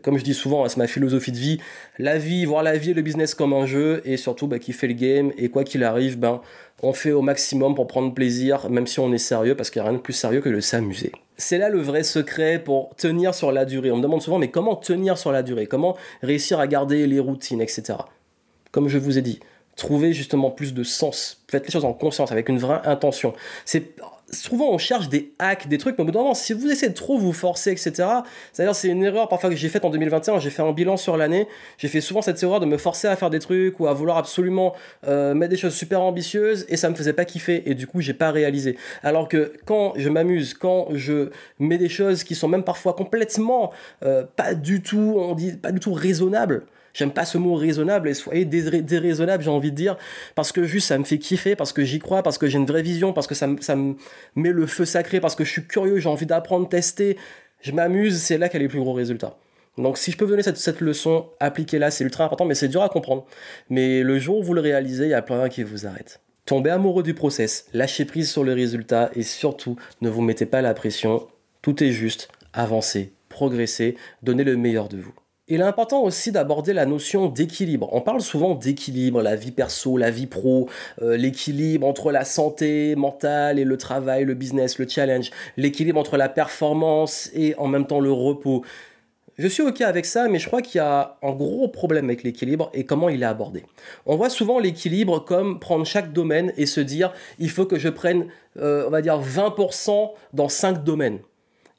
comme 0.02 0.18
je 0.18 0.24
dis 0.24 0.34
souvent, 0.34 0.68
c'est 0.68 0.78
ma 0.78 0.88
philosophie 0.88 1.32
de 1.32 1.38
vie, 1.38 1.60
la 2.00 2.18
vie, 2.18 2.46
voir 2.46 2.64
la 2.64 2.78
vie 2.78 2.92
et 2.92 2.94
le 2.94 3.02
business 3.02 3.36
comme 3.36 3.54
un 3.54 3.66
jeu, 3.66 4.02
et 4.06 4.18
surtout 4.18 4.48
bah, 4.48 4.58
qui 4.58 4.74
fait 4.74 4.88
le 4.88 4.94
game, 4.94 5.32
et 5.38 5.50
quoi 5.50 5.64
qu'il 5.64 5.84
arrive, 5.84 6.18
ben, 6.18 6.42
on 6.82 6.94
fait 6.94 7.12
au 7.12 7.22
maximum 7.22 7.76
pour 7.76 7.88
prendre 7.88 8.14
plaisir, 8.14 8.70
même 8.70 8.88
si 8.88 9.00
on 9.00 9.14
est 9.14 9.18
sérieux, 9.20 9.56
parce 9.56 9.70
qu'il 9.70 9.82
n'y 9.82 9.88
a 9.88 9.90
rien 9.90 9.98
de 9.98 10.02
plus 10.02 10.14
sérieux 10.14 10.42
que 10.42 10.50
de 10.50 10.60
s'amuser. 10.60 11.12
C'est 11.38 11.60
là 11.60 11.70
le 11.70 11.80
vrai 11.80 12.04
secret 12.04 12.60
pour 12.60 12.96
tenir 12.96 13.36
sur 13.36 13.52
la 13.52 13.66
durée. 13.66 13.92
On 13.92 13.98
me 13.98 14.02
demande 14.02 14.22
souvent, 14.22 14.40
mais 14.40 14.50
comment 14.50 14.76
tenir 14.76 15.18
sur 15.18 15.32
la 15.32 15.44
durée? 15.44 15.68
Comment 15.68 15.96
réussir 16.24 16.60
à 16.60 16.68
garder 16.68 17.06
les 17.06 17.20
routines, 17.20 17.62
etc. 17.62 18.00
Comme 18.72 18.88
je 18.88 18.98
vous 18.98 19.20
ai 19.20 19.22
dit, 19.22 19.40
trouver 19.76 20.14
justement 20.14 20.50
plus 20.50 20.74
de 20.74 20.84
sens. 20.84 21.44
Faites 21.48 21.66
les 21.66 21.72
choses 21.72 21.86
en 21.86 21.94
conscience, 21.94 22.32
avec 22.32 22.50
une 22.50 22.58
vraie 22.58 22.82
intention. 22.86 23.34
C'est 23.66 23.94
souvent 24.32 24.70
on 24.72 24.78
cherche 24.78 25.10
des 25.10 25.34
hacks, 25.40 25.68
des 25.68 25.78
trucs, 25.78 25.98
mais 25.98 26.04
au 26.04 26.06
bout 26.06 26.12
d'un 26.12 26.20
moment, 26.20 26.34
si 26.34 26.54
vous 26.54 26.70
essayez 26.70 26.90
de 26.90 26.98
trop 26.98 27.18
vous 27.18 27.34
forcer, 27.34 27.72
etc., 27.72 27.92
c'est-à-dire 28.52 28.76
c'est 28.76 28.90
une 28.90 29.04
erreur 29.04 29.30
parfois 29.30 29.50
que 29.50 29.56
j'ai 29.56 29.70
faite 29.70 29.86
en 29.86 29.90
2021, 29.90 30.40
j'ai 30.40 30.50
fait 30.50 30.62
un 30.62 30.72
bilan 30.72 30.98
sur 30.98 31.18
l'année, 31.18 31.48
j'ai 31.78 31.88
fait 31.88 32.02
souvent 32.02 32.22
cette 32.22 32.42
erreur 32.44 32.60
de 32.60 32.66
me 32.66 32.78
forcer 32.78 33.08
à 33.08 33.16
faire 33.16 33.30
des 33.30 33.40
trucs 33.40 33.80
ou 33.80 33.88
à 33.88 33.94
vouloir 33.94 34.18
absolument 34.18 34.74
euh, 35.08 35.34
mettre 35.34 35.52
des 35.52 35.58
choses 35.58 35.76
super 35.76 36.02
ambitieuses 36.02 36.66
et 36.70 36.78
ça 36.78 36.90
me 36.90 36.96
faisait 36.96 37.14
pas 37.14 37.26
kiffer 37.26 37.70
et 37.70 37.74
du 37.74 37.88
coup 37.88 38.02
j'ai 38.02 38.14
pas 38.14 38.32
réalisé. 38.32 38.78
Alors 39.04 39.28
que 39.28 39.54
quand 39.66 39.94
je 39.96 40.10
m'amuse, 40.10 40.54
quand 40.54 40.88
je 40.92 41.30
mets 41.60 41.78
des 41.78 41.90
choses 41.90 42.24
qui 42.24 42.36
sont 42.36 42.48
même 42.48 42.64
parfois 42.64 42.94
complètement 42.94 43.72
euh, 44.04 44.24
pas 44.36 44.54
du 44.54 44.82
tout, 44.82 45.16
on 45.18 45.36
dit 45.36 45.54
pas 45.54 45.72
du 45.72 45.80
tout 45.80 45.94
raisonnables, 45.94 46.66
J'aime 46.98 47.12
pas 47.12 47.26
ce 47.26 47.38
mot 47.38 47.54
raisonnable 47.54 48.10
et 48.10 48.16
soyez 48.16 48.44
déraisonnable, 48.44 49.44
j'ai 49.44 49.52
envie 49.52 49.70
de 49.70 49.76
dire, 49.76 49.98
parce 50.34 50.52
que 50.52 50.64
juste 50.64 50.88
ça 50.88 50.98
me 50.98 51.04
fait 51.04 51.20
kiffer, 51.20 51.56
parce 51.56 51.72
que 51.72 51.84
j'y 51.84 52.00
crois, 52.00 52.24
parce 52.24 52.40
que 52.40 52.48
j'ai 52.48 52.58
une 52.58 52.66
vraie 52.66 52.82
vision, 52.82 53.14
parce 53.14 53.28
que 53.28 53.36
ça, 53.36 53.48
ça 53.60 53.76
me 53.76 53.94
met 54.36 54.50
le 54.50 54.66
feu 54.66 54.84
sacré, 54.84 55.20
parce 55.20 55.36
que 55.36 55.44
je 55.44 55.52
suis 55.52 55.68
curieux, 55.68 56.00
j'ai 56.00 56.10
envie 56.10 56.26
d'apprendre, 56.26 56.68
tester, 56.68 57.16
je 57.62 57.72
m'amuse, 57.72 58.20
c'est 58.20 58.40
là 58.40 58.50
qu'il 58.50 58.60
y 58.60 58.64
a 58.64 58.66
les 58.66 58.68
plus 58.68 58.80
gros 58.80 58.94
résultats. 58.94 59.38
Donc 59.78 60.00
si 60.00 60.12
je 60.12 60.18
peux 60.18 60.26
donner 60.26 60.42
cette, 60.42 60.58
cette 60.58 60.82
leçon, 60.82 61.28
appliquez-la, 61.40 61.92
c'est 61.92 62.04
ultra 62.04 62.24
important, 62.24 62.46
mais 62.46 62.56
c'est 62.56 62.68
dur 62.68 62.82
à 62.82 62.90
comprendre. 62.90 63.28
Mais 63.70 64.02
le 64.02 64.18
jour 64.18 64.40
où 64.40 64.44
vous 64.44 64.56
le 64.56 64.62
réalisez, 64.62 65.04
il 65.04 65.12
y 65.12 65.14
a 65.14 65.22
plein 65.22 65.38
rien 65.38 65.50
qui 65.50 65.62
vous 65.62 65.86
arrête. 65.86 66.20
Tombez 66.46 66.72
amoureux 66.72 67.04
du 67.04 67.14
process, 67.14 67.68
lâchez 67.76 68.06
prise 68.06 68.32
sur 68.32 68.44
le 68.44 68.54
résultat 68.54 69.12
et 69.14 69.22
surtout 69.22 69.76
ne 70.02 70.10
vous 70.10 70.22
mettez 70.24 70.48
pas 70.48 70.64
la 70.64 70.74
pression. 70.74 71.28
Tout 71.62 71.84
est 71.84 71.92
juste, 71.92 72.30
avancez, 72.54 73.14
progressez, 73.30 73.98
donnez 74.24 74.44
le 74.44 74.58
meilleur 74.58 74.90
de 74.90 74.98
vous. 74.98 75.14
Il 75.50 75.62
est 75.62 75.64
important 75.64 76.04
aussi 76.04 76.34
d'aborder 76.34 76.74
la 76.74 76.86
notion 76.86 77.30
d'équilibre. 77.30 77.88
On 77.94 78.02
parle 78.02 78.20
souvent 78.20 78.54
d'équilibre, 78.54 79.22
la 79.22 79.38
vie 79.38 79.52
perso, 79.52 79.96
la 79.96 80.12
vie 80.12 80.28
pro, 80.28 80.68
euh, 81.02 81.16
l'équilibre 81.16 81.88
entre 81.88 82.12
la 82.12 82.26
santé 82.26 82.98
mentale 82.98 83.58
et 83.58 83.64
le 83.64 83.78
travail, 83.78 84.26
le 84.26 84.34
business, 84.34 84.78
le 84.78 84.86
challenge, 84.90 85.32
l'équilibre 85.56 86.02
entre 86.02 86.18
la 86.18 86.28
performance 86.28 87.30
et 87.34 87.56
en 87.56 87.68
même 87.68 87.88
temps 87.88 88.02
le 88.02 88.12
repos. 88.12 88.66
Je 89.38 89.48
suis 89.48 89.64
ok 89.64 89.80
avec 89.80 90.06
ça, 90.06 90.28
mais 90.28 90.38
je 90.38 90.48
crois 90.48 90.62
qu'il 90.62 90.80
y 90.80 90.82
a 90.82 91.16
un 91.24 91.32
gros 91.32 91.70
problème 91.70 92.06
avec 92.06 92.24
l'équilibre 92.24 92.70
et 92.74 92.84
comment 92.84 93.08
il 93.08 93.24
est 93.24 93.26
abordé. 93.26 93.64
On 94.06 94.18
voit 94.18 94.30
souvent 94.30 94.60
l'équilibre 94.60 95.24
comme 95.24 95.62
prendre 95.62 95.86
chaque 95.86 96.12
domaine 96.12 96.52
et 96.58 96.66
se 96.66 96.82
dire 96.82 97.14
il 97.40 97.50
faut 97.50 97.66
que 97.66 97.80
je 97.80 97.88
prenne, 97.88 98.28
euh, 98.58 98.84
on 98.86 98.90
va 98.90 99.02
dire, 99.02 99.22
20% 99.22 100.12
dans 100.34 100.50
5 100.50 100.84
domaines 100.84 101.20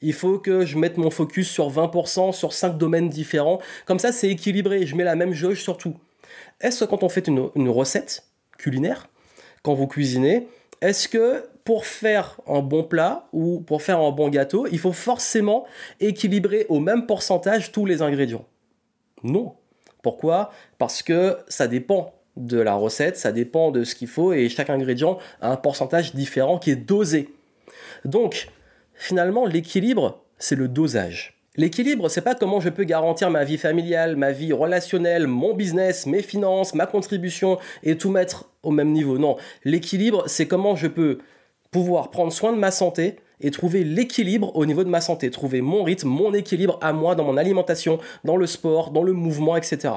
il 0.01 0.13
faut 0.13 0.39
que 0.39 0.65
je 0.65 0.77
mette 0.77 0.97
mon 0.97 1.09
focus 1.09 1.49
sur 1.49 1.69
20%, 1.69 2.31
sur 2.31 2.53
5 2.53 2.77
domaines 2.77 3.09
différents. 3.09 3.59
Comme 3.85 3.99
ça, 3.99 4.11
c'est 4.11 4.29
équilibré. 4.29 4.85
Je 4.85 4.95
mets 4.95 5.03
la 5.03 5.15
même 5.15 5.33
jauge 5.33 5.61
sur 5.61 5.77
tout. 5.77 5.95
Est-ce 6.61 6.83
que 6.83 6.89
quand 6.89 7.03
on 7.03 7.09
fait 7.09 7.27
une, 7.27 7.69
recette 7.69 8.25
culinaire, 8.57 9.09
quand 9.63 9.73
vous 9.73 9.87
cuisinez, 9.87 10.47
est-ce 10.81 11.07
que 11.07 11.45
pour 11.65 11.85
faire 11.85 12.39
un 12.47 12.61
bon 12.61 12.83
plat 12.83 13.27
ou 13.33 13.59
pour 13.59 13.81
faire 13.81 13.99
un 13.99 14.11
bon 14.11 14.29
gâteau, 14.29 14.67
il 14.71 14.79
faut 14.79 14.93
forcément 14.93 15.65
équilibrer 15.99 16.65
au 16.69 16.79
même 16.79 17.05
pourcentage 17.05 17.71
tous 17.71 17.85
les 17.85 18.01
ingrédients? 18.01 18.45
Non. 19.23 19.55
Pourquoi? 20.01 20.51
Parce 20.77 21.03
que 21.03 21.37
ça 21.49 21.67
dépend 21.67 22.13
de 22.37 22.59
la 22.59 22.75
recette, 22.75 23.17
ça 23.17 23.33
dépend 23.33 23.71
de 23.71 23.83
ce 23.83 23.95
qu'il 23.95 24.07
faut 24.07 24.31
et 24.31 24.47
chaque 24.47 24.69
ingrédient 24.69 25.17
a 25.41 25.51
un 25.51 25.57
pourcentage 25.57 26.15
différent 26.15 26.57
qui 26.57 26.71
est 26.71 26.77
dosé. 26.77 27.33
Donc, 28.05 28.47
Finalement, 29.01 29.45
l'équilibre, 29.45 30.25
c'est 30.39 30.57
le 30.57 30.67
dosage. 30.67 31.39
L'équilibre, 31.55 32.09
c'est 32.09 32.21
pas 32.21 32.35
comment 32.35 32.59
je 32.59 32.67
peux 32.67 32.83
garantir 32.83 33.29
ma 33.29 33.45
vie 33.45 33.57
familiale, 33.57 34.17
ma 34.17 34.33
vie 34.33 34.51
relationnelle, 34.51 35.25
mon 35.25 35.53
business, 35.53 36.05
mes 36.05 36.21
finances, 36.21 36.75
ma 36.75 36.85
contribution 36.85 37.57
et 37.81 37.97
tout 37.97 38.11
mettre 38.11 38.49
au 38.61 38.71
même 38.71 38.91
niveau. 38.91 39.17
Non, 39.17 39.37
l'équilibre, 39.63 40.25
c'est 40.27 40.47
comment 40.47 40.75
je 40.75 40.87
peux 40.87 41.19
pouvoir 41.71 42.11
prendre 42.11 42.33
soin 42.33 42.51
de 42.51 42.57
ma 42.57 42.71
santé 42.71 43.15
et 43.39 43.51
trouver 43.51 43.85
l'équilibre 43.85 44.53
au 44.53 44.65
niveau 44.65 44.83
de 44.83 44.89
ma 44.89 44.99
santé, 44.99 45.31
trouver 45.31 45.61
mon 45.61 45.83
rythme, 45.83 46.09
mon 46.09 46.33
équilibre 46.33 46.77
à 46.81 46.91
moi 46.91 47.15
dans 47.15 47.23
mon 47.23 47.37
alimentation, 47.37 47.99
dans 48.25 48.35
le 48.35 48.47
sport, 48.47 48.91
dans 48.91 49.03
le 49.03 49.13
mouvement, 49.13 49.55
etc. 49.55 49.93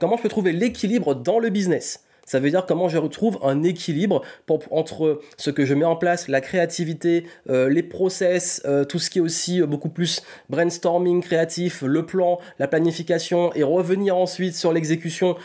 Comment 0.00 0.16
je 0.16 0.22
peux 0.22 0.30
trouver 0.30 0.52
l'équilibre 0.52 1.14
dans 1.14 1.38
le 1.38 1.50
business? 1.50 2.06
Ça 2.26 2.40
veut 2.40 2.50
dire 2.50 2.66
comment 2.66 2.88
je 2.88 2.98
retrouve 2.98 3.38
un 3.42 3.62
équilibre 3.62 4.22
entre 4.70 5.20
ce 5.36 5.50
que 5.50 5.64
je 5.64 5.74
mets 5.74 5.84
en 5.84 5.96
place, 5.96 6.28
la 6.28 6.40
créativité, 6.40 7.26
euh, 7.50 7.68
les 7.68 7.82
process, 7.82 8.62
euh, 8.64 8.84
tout 8.84 8.98
ce 8.98 9.10
qui 9.10 9.18
est 9.18 9.22
aussi 9.22 9.60
euh, 9.60 9.66
beaucoup 9.66 9.88
plus 9.88 10.22
brainstorming 10.48 11.22
créatif, 11.22 11.82
le 11.82 12.06
plan, 12.06 12.38
la 12.58 12.68
planification 12.68 13.52
et 13.54 13.62
revenir 13.62 14.16
ensuite 14.16 14.54
sur 14.54 14.72
l'exécution, 14.72 15.36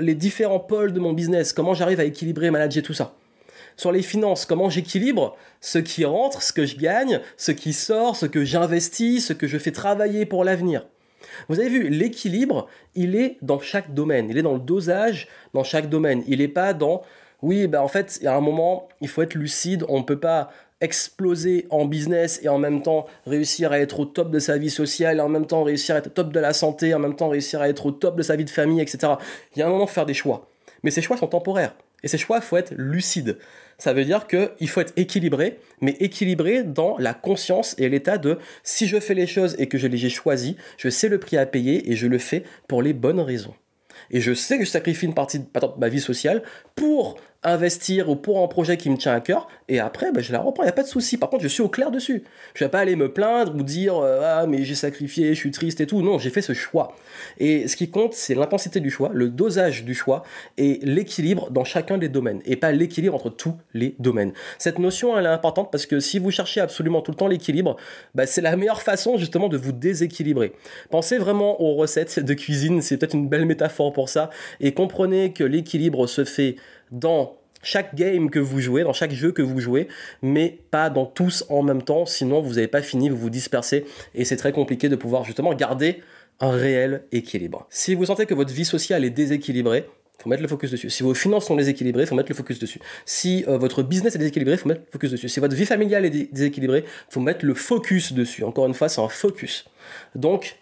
les 0.00 0.14
différents 0.14 0.60
pôles 0.60 0.92
de 0.92 1.00
mon 1.00 1.12
business, 1.12 1.52
comment 1.52 1.74
j'arrive 1.74 2.00
à 2.00 2.04
équilibrer 2.04 2.50
manager 2.50 2.82
tout 2.82 2.94
ça? 2.94 3.14
Sur 3.76 3.92
les 3.92 4.02
finances, 4.02 4.44
comment 4.44 4.68
j'équilibre 4.68 5.36
ce 5.60 5.78
qui 5.78 6.04
rentre, 6.04 6.42
ce 6.42 6.52
que 6.52 6.66
je 6.66 6.76
gagne, 6.76 7.20
ce 7.36 7.52
qui 7.52 7.72
sort, 7.72 8.16
ce 8.16 8.26
que 8.26 8.44
j'investis, 8.44 9.26
ce 9.26 9.32
que 9.32 9.46
je 9.46 9.58
fais 9.58 9.72
travailler 9.72 10.26
pour 10.26 10.44
l'avenir? 10.44 10.86
Vous 11.48 11.60
avez 11.60 11.68
vu, 11.68 11.88
l'équilibre, 11.88 12.68
il 12.94 13.16
est 13.16 13.38
dans 13.42 13.60
chaque 13.60 13.94
domaine, 13.94 14.28
il 14.30 14.38
est 14.38 14.42
dans 14.42 14.54
le 14.54 14.60
dosage 14.60 15.28
dans 15.54 15.64
chaque 15.64 15.88
domaine. 15.88 16.22
Il 16.26 16.38
n'est 16.38 16.48
pas 16.48 16.72
dans, 16.74 17.02
oui, 17.42 17.66
ben 17.66 17.80
en 17.80 17.88
fait, 17.88 18.18
il 18.20 18.24
y 18.24 18.26
a 18.28 18.36
un 18.36 18.40
moment, 18.40 18.88
il 19.00 19.08
faut 19.08 19.22
être 19.22 19.34
lucide, 19.34 19.84
on 19.88 19.98
ne 19.98 20.04
peut 20.04 20.20
pas 20.20 20.50
exploser 20.80 21.66
en 21.70 21.84
business 21.84 22.40
et 22.42 22.48
en 22.48 22.58
même 22.58 22.82
temps 22.82 23.06
réussir 23.24 23.72
à 23.72 23.78
être 23.78 24.00
au 24.00 24.04
top 24.04 24.30
de 24.30 24.40
sa 24.40 24.58
vie 24.58 24.70
sociale, 24.70 25.20
en 25.20 25.28
même 25.28 25.46
temps 25.46 25.62
réussir 25.62 25.94
à 25.94 25.98
être 25.98 26.08
au 26.08 26.10
top 26.10 26.32
de 26.32 26.40
la 26.40 26.52
santé, 26.52 26.92
en 26.92 26.98
même 26.98 27.14
temps 27.14 27.28
réussir 27.28 27.60
à 27.60 27.68
être 27.68 27.86
au 27.86 27.92
top 27.92 28.16
de 28.16 28.22
sa 28.22 28.36
vie 28.36 28.44
de 28.44 28.50
famille, 28.50 28.80
etc. 28.80 29.14
Il 29.54 29.60
y 29.60 29.62
a 29.62 29.66
un 29.66 29.70
moment, 29.70 29.86
faire 29.86 30.06
des 30.06 30.14
choix. 30.14 30.46
Mais 30.82 30.90
ces 30.90 31.00
choix 31.00 31.16
sont 31.16 31.28
temporaires. 31.28 31.74
Et 32.02 32.08
ces 32.08 32.18
choix, 32.18 32.38
il 32.38 32.42
faut 32.42 32.56
être 32.56 32.74
lucide. 32.76 33.38
Ça 33.78 33.92
veut 33.92 34.04
dire 34.04 34.26
qu'il 34.26 34.68
faut 34.68 34.80
être 34.80 34.92
équilibré, 34.96 35.58
mais 35.80 35.96
équilibré 36.00 36.62
dans 36.62 36.96
la 36.98 37.14
conscience 37.14 37.74
et 37.78 37.88
l'état 37.88 38.18
de 38.18 38.38
si 38.62 38.86
je 38.86 39.00
fais 39.00 39.14
les 39.14 39.26
choses 39.26 39.56
et 39.58 39.68
que 39.68 39.78
je 39.78 39.86
les 39.86 40.06
ai 40.06 40.10
choisies, 40.10 40.56
je 40.76 40.88
sais 40.88 41.08
le 41.08 41.18
prix 41.18 41.36
à 41.36 41.46
payer 41.46 41.90
et 41.90 41.96
je 41.96 42.06
le 42.06 42.18
fais 42.18 42.44
pour 42.68 42.82
les 42.82 42.92
bonnes 42.92 43.20
raisons. 43.20 43.54
Et 44.10 44.20
je 44.20 44.34
sais 44.34 44.58
que 44.58 44.64
je 44.64 44.70
sacrifie 44.70 45.06
une 45.06 45.14
partie 45.14 45.38
de 45.40 45.46
ma 45.78 45.88
vie 45.88 46.00
sociale 46.00 46.42
pour 46.74 47.16
investir 47.44 48.08
ou 48.08 48.16
pour 48.16 48.42
un 48.42 48.48
projet 48.48 48.76
qui 48.76 48.90
me 48.90 48.96
tient 48.96 49.14
à 49.14 49.20
cœur, 49.20 49.48
et 49.68 49.80
après, 49.80 50.12
ben, 50.12 50.22
je 50.22 50.32
la 50.32 50.40
reprends, 50.40 50.62
il 50.62 50.66
n'y 50.66 50.70
a 50.70 50.74
pas 50.74 50.82
de 50.82 50.88
souci. 50.88 51.16
Par 51.16 51.30
contre, 51.30 51.42
je 51.42 51.48
suis 51.48 51.62
au 51.62 51.68
clair 51.68 51.90
dessus. 51.90 52.24
Je 52.54 52.62
ne 52.62 52.68
vais 52.68 52.70
pas 52.70 52.80
aller 52.80 52.94
me 52.94 53.12
plaindre 53.12 53.54
ou 53.54 53.62
dire 53.62 53.96
euh, 53.96 54.20
Ah, 54.22 54.46
mais 54.46 54.64
j'ai 54.64 54.74
sacrifié, 54.74 55.34
je 55.34 55.38
suis 55.38 55.50
triste 55.50 55.80
et 55.80 55.86
tout. 55.86 56.02
Non, 56.02 56.18
j'ai 56.18 56.30
fait 56.30 56.42
ce 56.42 56.52
choix. 56.52 56.94
Et 57.38 57.66
ce 57.68 57.76
qui 57.76 57.90
compte, 57.90 58.14
c'est 58.14 58.34
l'intensité 58.34 58.80
du 58.80 58.90
choix, 58.90 59.10
le 59.12 59.28
dosage 59.28 59.84
du 59.84 59.94
choix 59.94 60.24
et 60.58 60.78
l'équilibre 60.82 61.50
dans 61.50 61.64
chacun 61.64 61.98
des 61.98 62.08
domaines, 62.08 62.42
et 62.44 62.56
pas 62.56 62.70
l'équilibre 62.72 63.14
entre 63.14 63.30
tous 63.30 63.54
les 63.74 63.96
domaines. 63.98 64.32
Cette 64.58 64.78
notion, 64.78 65.18
elle 65.18 65.24
est 65.24 65.28
importante 65.28 65.70
parce 65.72 65.86
que 65.86 66.00
si 66.00 66.18
vous 66.18 66.30
cherchez 66.30 66.60
absolument 66.60 67.00
tout 67.00 67.10
le 67.10 67.16
temps 67.16 67.28
l'équilibre, 67.28 67.76
ben, 68.14 68.26
c'est 68.26 68.40
la 68.40 68.56
meilleure 68.56 68.82
façon 68.82 69.16
justement 69.16 69.48
de 69.48 69.56
vous 69.56 69.72
déséquilibrer. 69.72 70.52
Pensez 70.90 71.18
vraiment 71.18 71.62
aux 71.62 71.74
recettes 71.74 72.18
de 72.18 72.34
cuisine, 72.34 72.82
c'est 72.82 72.96
peut-être 72.96 73.14
une 73.14 73.28
belle 73.28 73.46
métaphore 73.46 73.92
pour 73.92 74.08
ça, 74.08 74.30
et 74.60 74.72
comprenez 74.72 75.32
que 75.32 75.44
l'équilibre 75.44 76.06
se 76.06 76.24
fait 76.24 76.56
dans 76.92 77.36
chaque 77.62 77.94
game 77.94 78.30
que 78.30 78.38
vous 78.38 78.60
jouez, 78.60 78.82
dans 78.82 78.92
chaque 78.92 79.12
jeu 79.12 79.32
que 79.32 79.42
vous 79.42 79.60
jouez, 79.60 79.88
mais 80.20 80.58
pas 80.70 80.90
dans 80.90 81.06
tous 81.06 81.44
en 81.48 81.62
même 81.62 81.82
temps, 81.82 82.06
sinon 82.06 82.40
vous 82.40 82.54
n'avez 82.54 82.68
pas 82.68 82.82
fini, 82.82 83.08
vous 83.08 83.16
vous 83.16 83.30
dispersez, 83.30 83.84
et 84.14 84.24
c'est 84.24 84.36
très 84.36 84.52
compliqué 84.52 84.88
de 84.88 84.96
pouvoir 84.96 85.24
justement 85.24 85.54
garder 85.54 86.02
un 86.40 86.50
réel 86.50 87.04
équilibre. 87.12 87.66
Si 87.70 87.94
vous 87.94 88.06
sentez 88.06 88.26
que 88.26 88.34
votre 88.34 88.52
vie 88.52 88.64
sociale 88.64 89.04
est 89.04 89.10
déséquilibrée, 89.10 89.86
faut 90.18 90.28
mettre 90.28 90.42
le 90.42 90.48
focus 90.48 90.70
dessus. 90.70 90.90
Si 90.90 91.02
vos 91.02 91.14
finances 91.14 91.46
sont 91.46 91.56
déséquilibrées, 91.56 92.06
faut 92.06 92.14
mettre 92.14 92.28
le 92.28 92.34
focus 92.34 92.58
dessus. 92.58 92.80
Si 93.06 93.44
euh, 93.48 93.58
votre 93.58 93.82
business 93.82 94.14
est 94.14 94.18
déséquilibré, 94.18 94.56
faut 94.56 94.68
mettre 94.68 94.82
le 94.82 94.92
focus 94.92 95.10
dessus. 95.10 95.28
Si 95.28 95.40
votre 95.40 95.56
vie 95.56 95.66
familiale 95.66 96.04
est 96.04 96.32
déséquilibrée, 96.32 96.84
faut 97.08 97.20
mettre 97.20 97.44
le 97.44 97.54
focus 97.54 98.12
dessus. 98.12 98.44
Encore 98.44 98.66
une 98.66 98.74
fois, 98.74 98.88
c'est 98.88 99.00
un 99.00 99.08
focus. 99.08 99.64
Donc, 100.14 100.58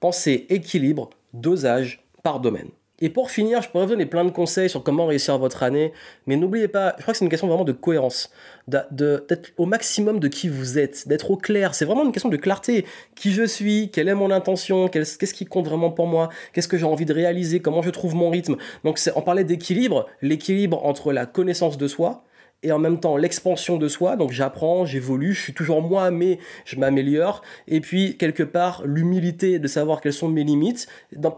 pensez 0.00 0.46
équilibre, 0.48 1.10
dosage 1.32 2.04
par 2.24 2.40
domaine. 2.40 2.70
Et 3.00 3.10
pour 3.10 3.30
finir, 3.30 3.60
je 3.60 3.68
pourrais 3.68 3.84
vous 3.84 3.90
donner 3.90 4.06
plein 4.06 4.24
de 4.24 4.30
conseils 4.30 4.70
sur 4.70 4.82
comment 4.82 5.06
réussir 5.06 5.36
votre 5.36 5.62
année, 5.62 5.92
mais 6.26 6.36
n'oubliez 6.36 6.66
pas, 6.68 6.94
je 6.96 7.02
crois 7.02 7.12
que 7.12 7.18
c'est 7.18 7.24
une 7.26 7.30
question 7.30 7.46
vraiment 7.46 7.64
de 7.64 7.72
cohérence, 7.72 8.30
d'être 8.68 9.52
au 9.58 9.66
maximum 9.66 10.18
de 10.18 10.28
qui 10.28 10.48
vous 10.48 10.78
êtes, 10.78 11.06
d'être 11.06 11.30
au 11.30 11.36
clair. 11.36 11.74
C'est 11.74 11.84
vraiment 11.84 12.04
une 12.04 12.12
question 12.12 12.30
de 12.30 12.36
clarté. 12.38 12.86
Qui 13.14 13.32
je 13.32 13.44
suis, 13.44 13.90
quelle 13.90 14.08
est 14.08 14.14
mon 14.14 14.30
intention, 14.30 14.88
qu'est-ce 14.88 15.34
qui 15.34 15.44
compte 15.44 15.66
vraiment 15.66 15.90
pour 15.90 16.06
moi, 16.06 16.30
qu'est-ce 16.54 16.68
que 16.68 16.78
j'ai 16.78 16.86
envie 16.86 17.04
de 17.04 17.12
réaliser, 17.12 17.60
comment 17.60 17.82
je 17.82 17.90
trouve 17.90 18.14
mon 18.14 18.30
rythme. 18.30 18.56
Donc 18.82 18.98
on 19.14 19.22
parlait 19.22 19.44
d'équilibre, 19.44 20.06
l'équilibre 20.22 20.84
entre 20.84 21.12
la 21.12 21.26
connaissance 21.26 21.76
de 21.76 21.88
soi, 21.88 22.24
et 22.62 22.72
en 22.72 22.78
même 22.78 23.00
temps 23.00 23.16
l'expansion 23.16 23.76
de 23.76 23.88
soi. 23.88 24.16
Donc 24.16 24.32
j'apprends, 24.32 24.86
j'évolue, 24.86 25.34
je 25.34 25.42
suis 25.42 25.54
toujours 25.54 25.82
moi, 25.82 26.10
mais 26.10 26.38
je 26.64 26.76
m'améliore. 26.76 27.42
Et 27.68 27.80
puis 27.80 28.16
quelque 28.16 28.42
part 28.42 28.82
l'humilité 28.86 29.58
de 29.58 29.68
savoir 29.68 30.00
quelles 30.00 30.12
sont 30.12 30.28
mes 30.28 30.44
limites, 30.44 30.86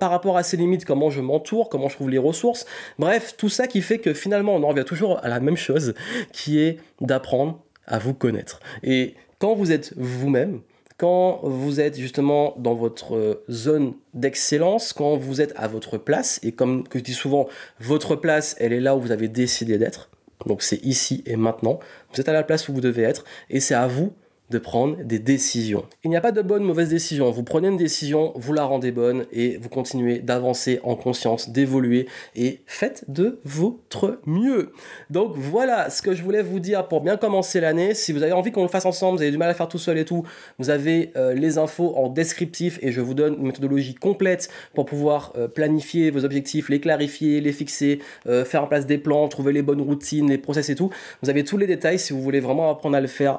par 0.01 0.11
rapport 0.11 0.37
à 0.37 0.43
ces 0.43 0.57
limites, 0.57 0.85
comment 0.85 1.11
je 1.11 1.21
m'entoure, 1.21 1.69
comment 1.69 1.89
je 1.89 1.97
trouve 1.97 2.11
les 2.11 2.19
ressources. 2.19 2.67
Bref, 2.99 3.35
tout 3.37 3.49
ça 3.49 3.67
qui 3.67 3.83
fait 3.83 3.99
que 3.99 4.15
finalement 4.15 4.55
on 4.55 4.63
en 4.63 4.69
revient 4.69 4.85
toujours 4.85 5.23
à 5.25 5.29
la 5.29 5.41
même 5.41 5.57
chose, 5.57 5.95
qui 6.33 6.61
est 6.61 6.79
d'apprendre 7.01 7.61
à 7.87 7.99
vous 7.99 8.15
connaître. 8.15 8.61
Et 8.83 9.15
quand 9.39 9.55
vous 9.55 9.73
êtes 9.73 9.95
vous-même, 9.97 10.61
quand 10.99 11.41
vous 11.45 11.81
êtes 11.81 11.97
justement 11.97 12.55
dans 12.59 12.75
votre 12.75 13.45
zone 13.49 13.95
d'excellence, 14.15 14.93
quand 14.93 15.17
vous 15.17 15.41
êtes 15.41 15.53
à 15.57 15.69
votre 15.69 15.97
place, 15.97 16.41
et 16.43 16.53
comme 16.53 16.85
je 16.93 16.99
dis 16.99 17.15
souvent, 17.15 17.49
votre 17.79 18.17
place, 18.17 18.57
elle 18.59 18.73
est 18.73 18.81
là 18.81 18.97
où 18.97 19.01
vous 19.01 19.13
avez 19.13 19.29
décidé 19.29 19.79
d'être, 19.79 20.11
donc 20.47 20.63
c'est 20.63 20.85
ici 20.85 21.23
et 21.27 21.37
maintenant. 21.37 21.81
Vous 22.13 22.21
êtes 22.21 22.29
à 22.29 22.33
la 22.33 22.43
place 22.43 22.69
où 22.69 22.73
vous 22.73 22.81
devez 22.81 23.03
être 23.03 23.25
et 23.51 23.61
c'est 23.61 23.75
à 23.75 23.87
vous 23.87 24.13
de 24.51 24.59
prendre 24.59 24.97
des 25.03 25.19
décisions. 25.19 25.85
Il 26.05 26.11
n'y 26.11 26.17
a 26.17 26.21
pas 26.21 26.33
de 26.33 26.43
bonne 26.43 26.65
mauvaise 26.65 26.89
décision. 26.89 27.31
Vous 27.31 27.43
prenez 27.43 27.69
une 27.69 27.77
décision, 27.77 28.33
vous 28.35 28.53
la 28.53 28.65
rendez 28.65 28.93
bonne 28.93 29.27
et 29.33 29.59
vous 29.59 29.69
continuez 29.69 30.21
d'avancer 30.21 30.81
en 30.83 30.97
conscience, 30.97 31.51
d'évoluer 31.51 32.07
et 32.35 32.61
faites 32.67 33.05
de 33.09 33.41
votre 33.45 34.21
mieux. 34.27 34.73
Donc 35.11 35.37
voilà 35.37 35.91
ce 35.91 36.03
que 36.03 36.15
je 36.15 36.23
voulais 36.23 36.43
vous 36.43 36.61
dire 36.61 36.89
pour 36.89 37.01
bien 37.01 37.17
commencer 37.17 37.61
l'année. 37.61 37.95
Si 37.95 38.13
vous 38.13 38.23
avez 38.23 38.33
envie 38.33 38.53
qu'on 38.53 38.63
le 38.63 38.69
fasse 38.69 38.87
ensemble, 38.87 39.19
vous 39.19 39.23
avez 39.23 39.31
du 39.31 39.39
mal 39.39 39.51
à 39.51 39.55
faire 39.55 39.69
tout 39.69 39.79
seul 39.79 39.99
et 39.99 40.05
tout, 40.05 40.25
vous 40.59 40.71
avez 40.71 41.11
euh, 41.17 41.35
les 41.35 41.59
infos 41.59 41.95
en 41.97 42.09
descriptif 42.09 42.79
et 42.83 42.93
je 42.93 43.01
vous 43.01 43.15
donne 43.15 43.35
une 43.35 43.47
méthodologie 43.47 43.95
complète 43.95 44.49
pour 44.75 44.87
pouvoir 44.87 45.33
euh, 45.37 45.49
planifier 45.49 46.11
vos 46.11 46.25
objectifs, 46.25 46.69
les 46.69 46.81
clarifier, 46.81 47.41
les 47.41 47.53
fixer, 47.53 48.01
euh, 48.27 48.45
faire 48.45 48.65
en 48.65 48.67
place 48.67 48.87
des 48.87 48.99
plans, 48.99 49.29
trouver 49.29 49.53
les 49.53 49.63
bonnes 49.63 49.83
routines, 49.83 50.29
les 50.29 50.39
process 50.39 50.71
et 50.71 50.75
tout. 50.75 50.91
Vous 51.23 51.31
avez 51.31 51.45
tous 51.45 51.59
les 51.59 51.67
détails 51.67 51.99
si 51.99 52.13
vous 52.13 52.23
voulez 52.23 52.41
vraiment 52.41 52.71
apprendre 52.71 52.97
à 52.97 53.01
le 53.01 53.07
faire 53.07 53.39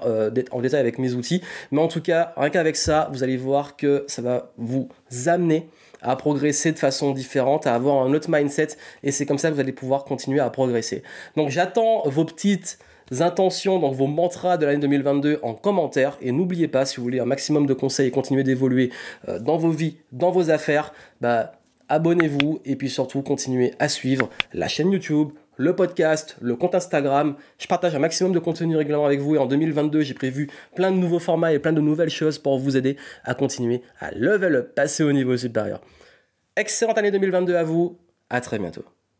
en 0.52 0.62
détail 0.62 0.80
avec 0.80 0.99
mes 1.00 1.14
outils. 1.14 1.42
Mais 1.72 1.82
en 1.82 1.88
tout 1.88 2.02
cas, 2.02 2.34
rien 2.38 2.50
qu'avec 2.50 2.76
ça, 2.76 3.10
vous 3.12 3.24
allez 3.24 3.38
voir 3.38 3.76
que 3.76 4.06
ça 4.08 4.22
va 4.22 4.52
vous 4.58 4.90
amener 5.26 5.68
à 6.02 6.16
progresser 6.16 6.72
de 6.72 6.80
façon 6.80 7.12
différente, 7.12 7.68
à 7.68 7.76
avoir 7.76 8.06
un 8.06 8.14
autre 8.14 8.30
mindset, 8.30 8.70
et 9.04 9.12
c'est 9.12 9.26
comme 9.26 9.38
ça 9.38 9.50
que 9.50 9.56
vous 9.56 9.60
allez 9.60 9.74
pouvoir 9.74 10.06
continuer 10.06 10.40
à 10.40 10.50
progresser. 10.50 11.04
Donc 11.36 11.50
j'attends 11.50 12.04
vos 12.06 12.26
petites 12.26 12.80
intentions, 13.20 13.80
donc 13.80 13.96
vos 13.96 14.08
mantras 14.08 14.58
de 14.58 14.66
l'année 14.66 14.80
2022 14.80 15.40
en 15.42 15.54
commentaire, 15.54 16.18
et 16.22 16.32
n'oubliez 16.32 16.68
pas, 16.68 16.86
si 16.86 16.98
vous 16.98 17.04
voulez 17.04 17.20
un 17.20 17.26
maximum 17.26 17.66
de 17.66 17.74
conseils 17.74 18.08
et 18.08 18.12
continuer 18.12 18.44
d'évoluer 18.44 18.92
euh, 19.28 19.40
dans 19.40 19.58
vos 19.58 19.72
vies, 19.72 19.98
dans 20.12 20.32
vos 20.32 20.52
affaires, 20.52 20.94
bah, 21.22 21.54
abonnez-vous, 21.90 22.62
et 22.66 22.76
puis 22.76 22.90
surtout 22.90 23.22
continuez 23.22 23.74
à 23.80 23.90
suivre 23.90 24.30
la 24.54 24.68
chaîne 24.68 24.92
YouTube, 24.92 25.30
le 25.60 25.76
podcast, 25.76 26.38
le 26.41 26.56
compte 26.56 26.74
Instagram. 26.74 27.36
Je 27.60 27.67
partage 27.67 27.93
un 27.93 28.00
maximum 28.00 28.32
de 28.32 28.39
contenu 28.39 28.78
régulièrement 28.78 29.06
avec 29.06 29.19
vous 29.19 29.36
et 29.36 29.38
en 29.38 29.45
2022, 29.45 30.02
j'ai 30.02 30.13
prévu 30.13 30.50
plein 30.74 30.89
de 30.89 30.95
nouveaux 30.95 31.19
formats 31.19 31.54
et 31.54 31.60
plein 31.60 31.74
de 31.74 31.82
nouvelles 31.82 32.10
choses 32.10 32.39
pour 32.39 32.58
vous 32.58 32.78
aider 32.78 32.95
à 33.26 33.36
continuer 33.36 33.84
à 34.00 34.12
level 34.12 34.56
up, 34.56 34.74
passer 34.74 35.04
au 35.04 35.12
niveau 35.12 35.36
supérieur. 35.36 35.82
Excellente 36.56 36.98
année 36.98 37.12
2022 37.12 37.56
à 37.56 37.63
vous. 37.63 38.00
À 38.30 38.39
très 38.39 38.58
bientôt. 38.58 38.86